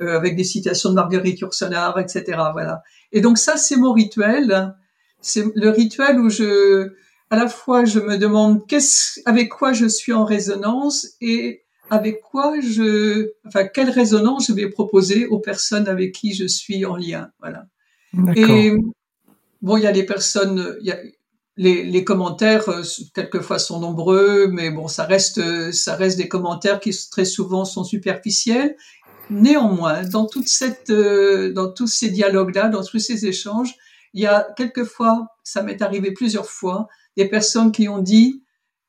[0.00, 2.24] avec des citations de Marguerite Yourcenar, etc.
[2.52, 2.82] Voilà.
[3.12, 4.74] Et donc ça, c'est mon rituel
[5.22, 6.92] c'est le rituel où je,
[7.30, 12.20] à la fois, je me demande qu'est-ce, avec quoi je suis en résonance et avec
[12.20, 16.96] quoi je, enfin, quelle résonance je vais proposer aux personnes avec qui je suis en
[16.96, 17.30] lien.
[17.40, 17.66] Voilà.
[18.34, 18.72] Et
[19.62, 20.98] bon, il y a des personnes, il y a,
[21.56, 22.82] les, les, commentaires euh,
[23.14, 27.84] quelquefois sont nombreux, mais bon, ça reste, ça reste des commentaires qui très souvent sont
[27.84, 28.76] superficiels.
[29.30, 33.74] Néanmoins, dans toute cette, euh, dans tous ces dialogues-là, dans tous ces échanges,
[34.14, 38.42] il y a quelquefois, ça m'est arrivé plusieurs fois, des personnes qui ont dit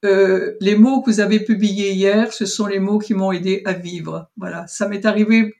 [0.03, 3.61] euh, les mots que vous avez publiés hier, ce sont les mots qui m'ont aidé
[3.65, 4.29] à vivre.
[4.35, 5.53] Voilà, ça m'est arrivé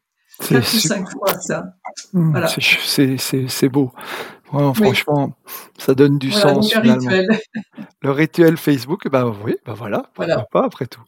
[0.49, 1.76] quatre ou cinq fois ça.
[2.11, 2.47] Mmh, voilà.
[2.47, 3.93] C'est beau.
[4.73, 5.35] Franchement,
[5.77, 7.09] ça donne du sens finalement.
[7.09, 7.27] Rituel.
[8.01, 10.45] Le rituel Facebook, ben oui, ben voilà, voilà.
[10.51, 11.03] pas après tout.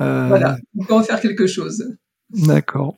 [0.00, 0.28] Euh...
[0.28, 1.96] Voilà, on peut en faire quelque chose.
[2.30, 2.94] D'accord.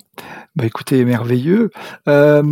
[0.56, 1.70] Bah écoutez, merveilleux.
[2.08, 2.42] Euh,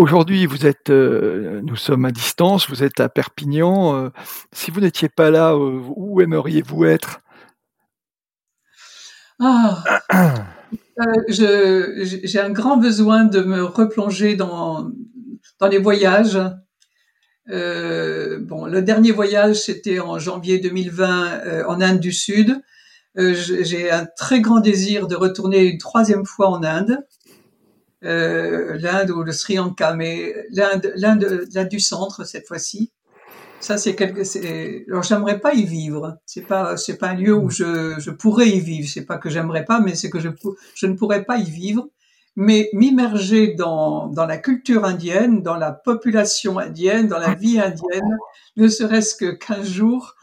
[0.00, 3.94] Aujourd'hui, vous êtes, euh, nous sommes à distance, vous êtes à Perpignan.
[3.94, 4.08] Euh,
[4.50, 7.20] si vous n'étiez pas là, euh, où aimeriez-vous être?
[9.38, 9.84] Ah,
[11.28, 14.90] J'ai un grand besoin de me replonger dans,
[15.58, 16.38] dans les voyages.
[17.48, 22.60] bon, le dernier voyage, c'était en janvier 2020 en Inde du Sud.
[23.16, 27.04] J'ai un très grand désir de retourner une troisième fois en Inde.
[28.02, 32.92] Euh, l'Inde ou le Sri Lanka, mais l'Inde du centre cette fois-ci.
[33.60, 34.24] Ça, c'est quelque.
[34.24, 36.18] C'est, alors, j'aimerais pas y vivre.
[36.24, 38.88] C'est pas, c'est pas un lieu où je, je pourrais y vivre.
[38.88, 40.30] C'est pas que j'aimerais pas, mais c'est que je,
[40.74, 41.88] je ne pourrais pas y vivre.
[42.36, 48.16] Mais m'immerger dans, dans la culture indienne, dans la population indienne, dans la vie indienne,
[48.56, 50.14] ne serait-ce que 15 jours,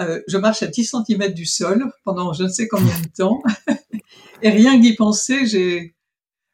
[0.00, 3.40] euh, je marche à 10 cm du sol pendant je ne sais combien de temps.
[4.42, 5.94] et rien d'y penser, j'ai,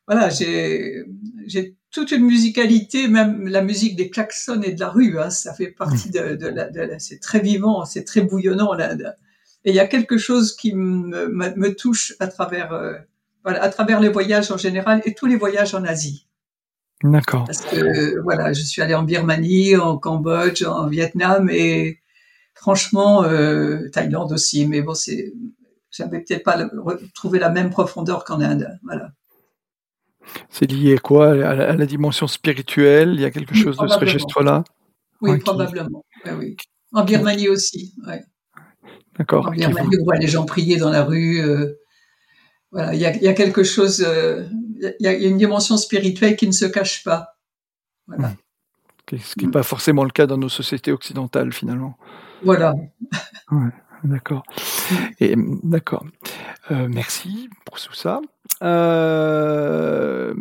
[0.07, 1.05] voilà, j'ai
[1.47, 5.55] j'ai toute une musicalité, même la musique des klaxons et de la rue, hein, ça
[5.55, 8.95] fait partie de, de, la, c'est très vivant, c'est très bouillonnant là.
[9.65, 12.95] Et il y a quelque chose qui me, me, touche à travers, euh,
[13.45, 16.27] voilà, à travers les voyages en général et tous les voyages en Asie.
[17.03, 17.45] D'accord.
[17.45, 22.01] Parce que voilà, je suis allée en Birmanie, en Cambodge, en Vietnam et
[22.55, 24.67] franchement, euh, Thaïlande aussi.
[24.67, 25.33] Mais bon, c'est,
[25.91, 26.71] j'avais peut-être pas
[27.15, 28.79] trouvé la même profondeur qu'en Inde.
[28.85, 29.13] Voilà.
[30.49, 31.31] C'est lié à quoi?
[31.31, 33.13] À la, dimension spirituelle?
[33.15, 34.65] Il y a quelque chose de ce registre-là?
[35.21, 36.05] Oui, probablement.
[36.39, 36.57] oui.
[36.93, 37.95] En Birmanie aussi.
[38.07, 38.23] Ouais.
[39.19, 39.47] D'accord.
[39.49, 41.41] En Birmanie, on voit les gens prier dans la rue.
[41.41, 41.75] Euh,
[42.73, 44.05] voilà, il y a, quelque chose.
[44.07, 44.47] Euh,
[44.81, 47.37] il y, a une dimension spirituelle qui ne se cache pas.
[48.07, 48.29] Voilà.
[48.29, 48.37] Hmm.
[49.19, 51.97] Ce qui n'est pas forcément le cas dans nos sociétés occidentales, finalement.
[52.45, 52.75] Voilà.
[54.05, 54.45] D'accord.
[55.21, 56.05] Et d'accord.
[56.71, 58.21] Euh, merci pour tout ça.
[58.63, 60.35] Euh,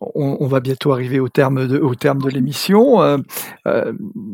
[0.00, 3.02] on, va bientôt arriver au terme de, au terme de l'émission.
[3.02, 3.18] Euh,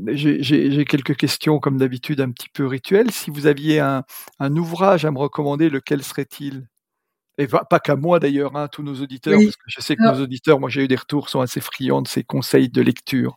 [0.09, 3.11] J'ai quelques questions, comme d'habitude, un petit peu rituelles.
[3.11, 4.05] Si vous aviez un,
[4.41, 6.67] un ouvrage à me recommander, lequel serait-il?
[7.39, 10.23] Et pas qu'à moi d'ailleurs, hein, tous nos auditeurs, parce que je sais que nos
[10.23, 13.37] auditeurs, moi j'ai eu des retours, sont assez friands de ces conseils de lecture.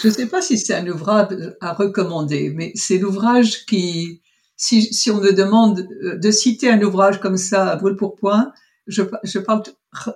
[0.00, 1.28] Je ne sais pas si c'est un ouvrage
[1.60, 4.22] à recommander, mais c'est l'ouvrage qui,
[4.56, 8.14] si, si, on me demande euh, de citer un ouvrage comme ça à brûle pour
[8.14, 8.52] point,
[8.86, 9.62] je, je parle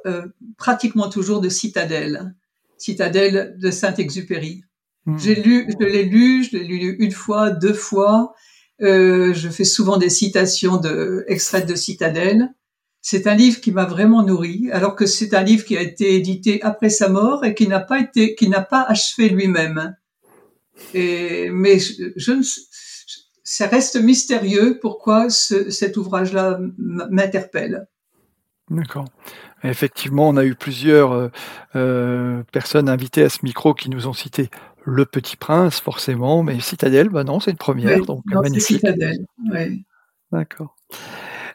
[0.07, 0.27] euh,
[0.57, 2.35] pratiquement toujours de Citadelle,
[2.79, 4.65] Citadelle de Saint-Exupéry.
[5.07, 5.19] Hmm.
[5.19, 8.35] J'ai lu, je l'ai lu, je l'ai lu une fois, deux fois.
[8.81, 12.55] Euh, je fais souvent des citations de extraits de Citadelle.
[13.07, 16.15] C'est un livre qui m'a vraiment nourri, alors que c'est un livre qui a été
[16.15, 19.95] édité après sa mort et qui n'a pas été, qui n'a pas achevé lui-même.
[20.95, 22.43] Et mais je, ne,
[23.43, 27.87] ça reste mystérieux pourquoi ce, cet ouvrage-là m'interpelle.
[28.71, 29.05] D'accord.
[29.65, 31.29] Effectivement, on a eu plusieurs euh,
[31.77, 34.49] euh, personnes invitées à ce micro qui nous ont cité
[34.83, 38.79] Le Petit Prince, forcément, mais Citadelle, bah non, c'est une première, donc magnifique.
[38.79, 39.85] Citadelle, oui.
[40.33, 40.75] D'accord.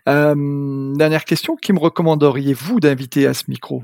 [0.08, 3.84] Euh, dernière question, qui me recommanderiez-vous d'inviter à ce micro?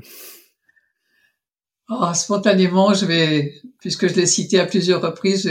[1.88, 5.42] Oh, Spontanément, je vais, puisque je l'ai cité à plusieurs reprises,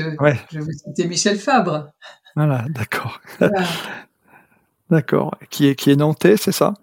[0.52, 1.92] je, vais citer Michel Fabre.
[2.36, 3.22] Voilà, d'accord.
[4.90, 5.38] d'accord.
[5.50, 6.74] Qui est, qui est nantais, c'est ça?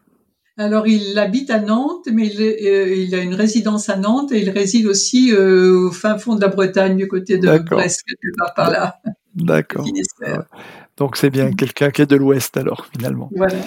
[0.58, 4.40] Alors, il habite à Nantes, mais il, euh, il, a une résidence à Nantes et
[4.40, 8.36] il réside aussi euh, au fin fond de la Bretagne, du côté de Brest, quelque
[8.38, 9.00] part par là.
[9.34, 9.86] D'accord.
[10.96, 13.30] Donc c'est bien quelqu'un qui est de l'Ouest alors finalement.
[13.34, 13.58] Voilà.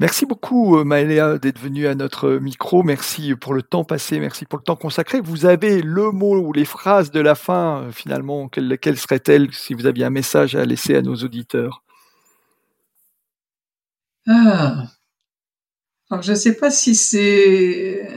[0.00, 2.84] Merci beaucoup euh, Maëléa d'être venue à notre micro.
[2.84, 5.20] Merci pour le temps passé, merci pour le temps consacré.
[5.20, 8.48] Vous avez le mot ou les phrases de la fin euh, finalement.
[8.48, 11.82] Quelles, seraient-elles si vous aviez un message à laisser à nos auditeurs?
[14.28, 14.84] Ah.
[16.10, 18.08] Alors, je ne sais pas si c'est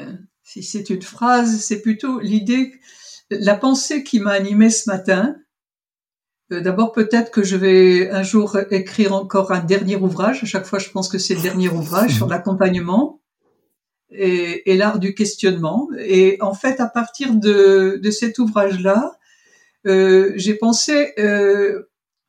[0.43, 2.73] si c'est une phrase, c'est plutôt l'idée,
[3.29, 5.35] la pensée qui m'a animée ce matin
[6.51, 10.43] D'abord, peut-être que je vais un jour écrire encore un dernier ouvrage.
[10.43, 13.21] À chaque fois, je pense que c'est le dernier ouvrage sur l'accompagnement
[14.09, 15.87] et, et l'art du questionnement.
[15.97, 19.17] Et en fait, à partir de, de cet ouvrage-là,
[19.87, 21.83] euh, j'ai pensé, euh,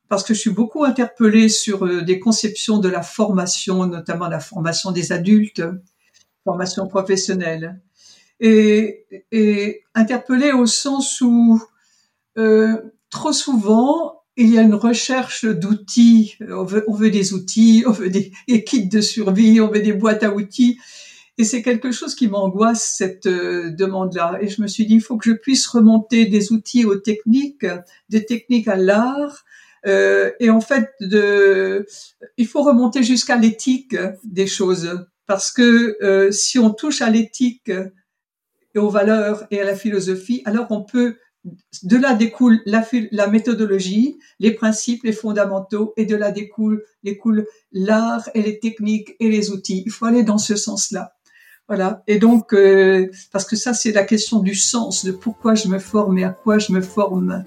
[0.09, 4.39] parce que je suis beaucoup interpellée sur euh, des conceptions de la formation, notamment la
[4.39, 5.63] formation des adultes,
[6.43, 7.81] formation professionnelle,
[8.39, 11.61] et, et interpellée au sens où
[12.37, 12.81] euh,
[13.13, 16.35] trop souvent, il y a une recherche d'outils.
[16.41, 19.81] On veut, on veut, des outils, on veut des, des kits de survie, on veut
[19.81, 20.79] des boîtes à outils.
[21.37, 24.39] Et c'est quelque chose qui m'angoisse, cette euh, demande-là.
[24.41, 27.65] Et je me suis dit, il faut que je puisse remonter des outils aux techniques,
[28.09, 29.45] des techniques à l'art.
[29.85, 31.85] Euh, et en fait, de,
[32.37, 35.05] il faut remonter jusqu'à l'éthique des choses.
[35.27, 37.71] Parce que euh, si on touche à l'éthique
[38.75, 41.17] et aux valeurs et à la philosophie, alors on peut
[41.83, 47.45] de là découle la, la, méthodologie, les principes, les fondamentaux, et de là découle, découle
[47.71, 49.83] l'art et les techniques et les outils.
[49.85, 51.13] Il faut aller dans ce sens-là.
[51.67, 52.03] Voilà.
[52.07, 55.79] Et donc, euh, parce que ça, c'est la question du sens, de pourquoi je me
[55.79, 57.43] forme et à quoi je me forme.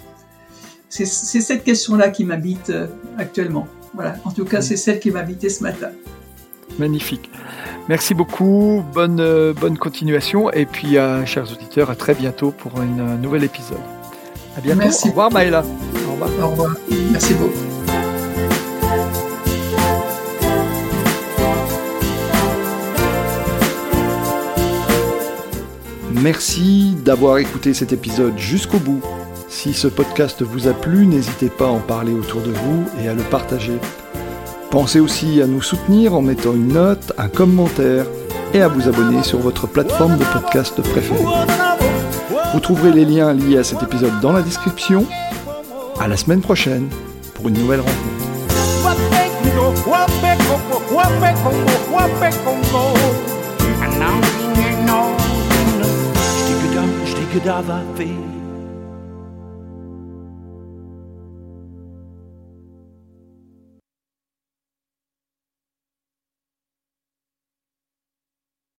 [0.88, 2.86] C'est cette question-là qui m'habite euh,
[3.18, 3.66] actuellement.
[3.92, 4.16] Voilà.
[4.24, 5.90] En tout cas, c'est celle qui m'a habité ce matin.
[6.78, 7.30] Magnifique.
[7.88, 8.84] Merci beaucoup.
[8.92, 10.50] Bonne, euh, bonne continuation.
[10.50, 13.78] Et puis, chers auditeurs, à très bientôt pour un nouvel épisode.
[14.56, 14.80] À bientôt.
[14.80, 15.08] Merci.
[15.08, 15.62] Au revoir, Maëla.
[15.62, 16.30] Au revoir.
[16.42, 16.74] Au revoir.
[17.12, 17.76] Merci beaucoup.
[26.22, 29.02] Merci d'avoir écouté cet épisode jusqu'au bout.
[29.48, 33.08] Si ce podcast vous a plu, n'hésitez pas à en parler autour de vous et
[33.08, 33.78] à le partager.
[34.70, 38.06] Pensez aussi à nous soutenir en mettant une note, un commentaire
[38.52, 41.24] et à vous abonner sur votre plateforme de podcast préférée.
[42.52, 45.06] Vous trouverez les liens liés à cet épisode dans la description.
[46.00, 46.88] À la semaine prochaine
[47.34, 48.26] pour une nouvelle rencontre.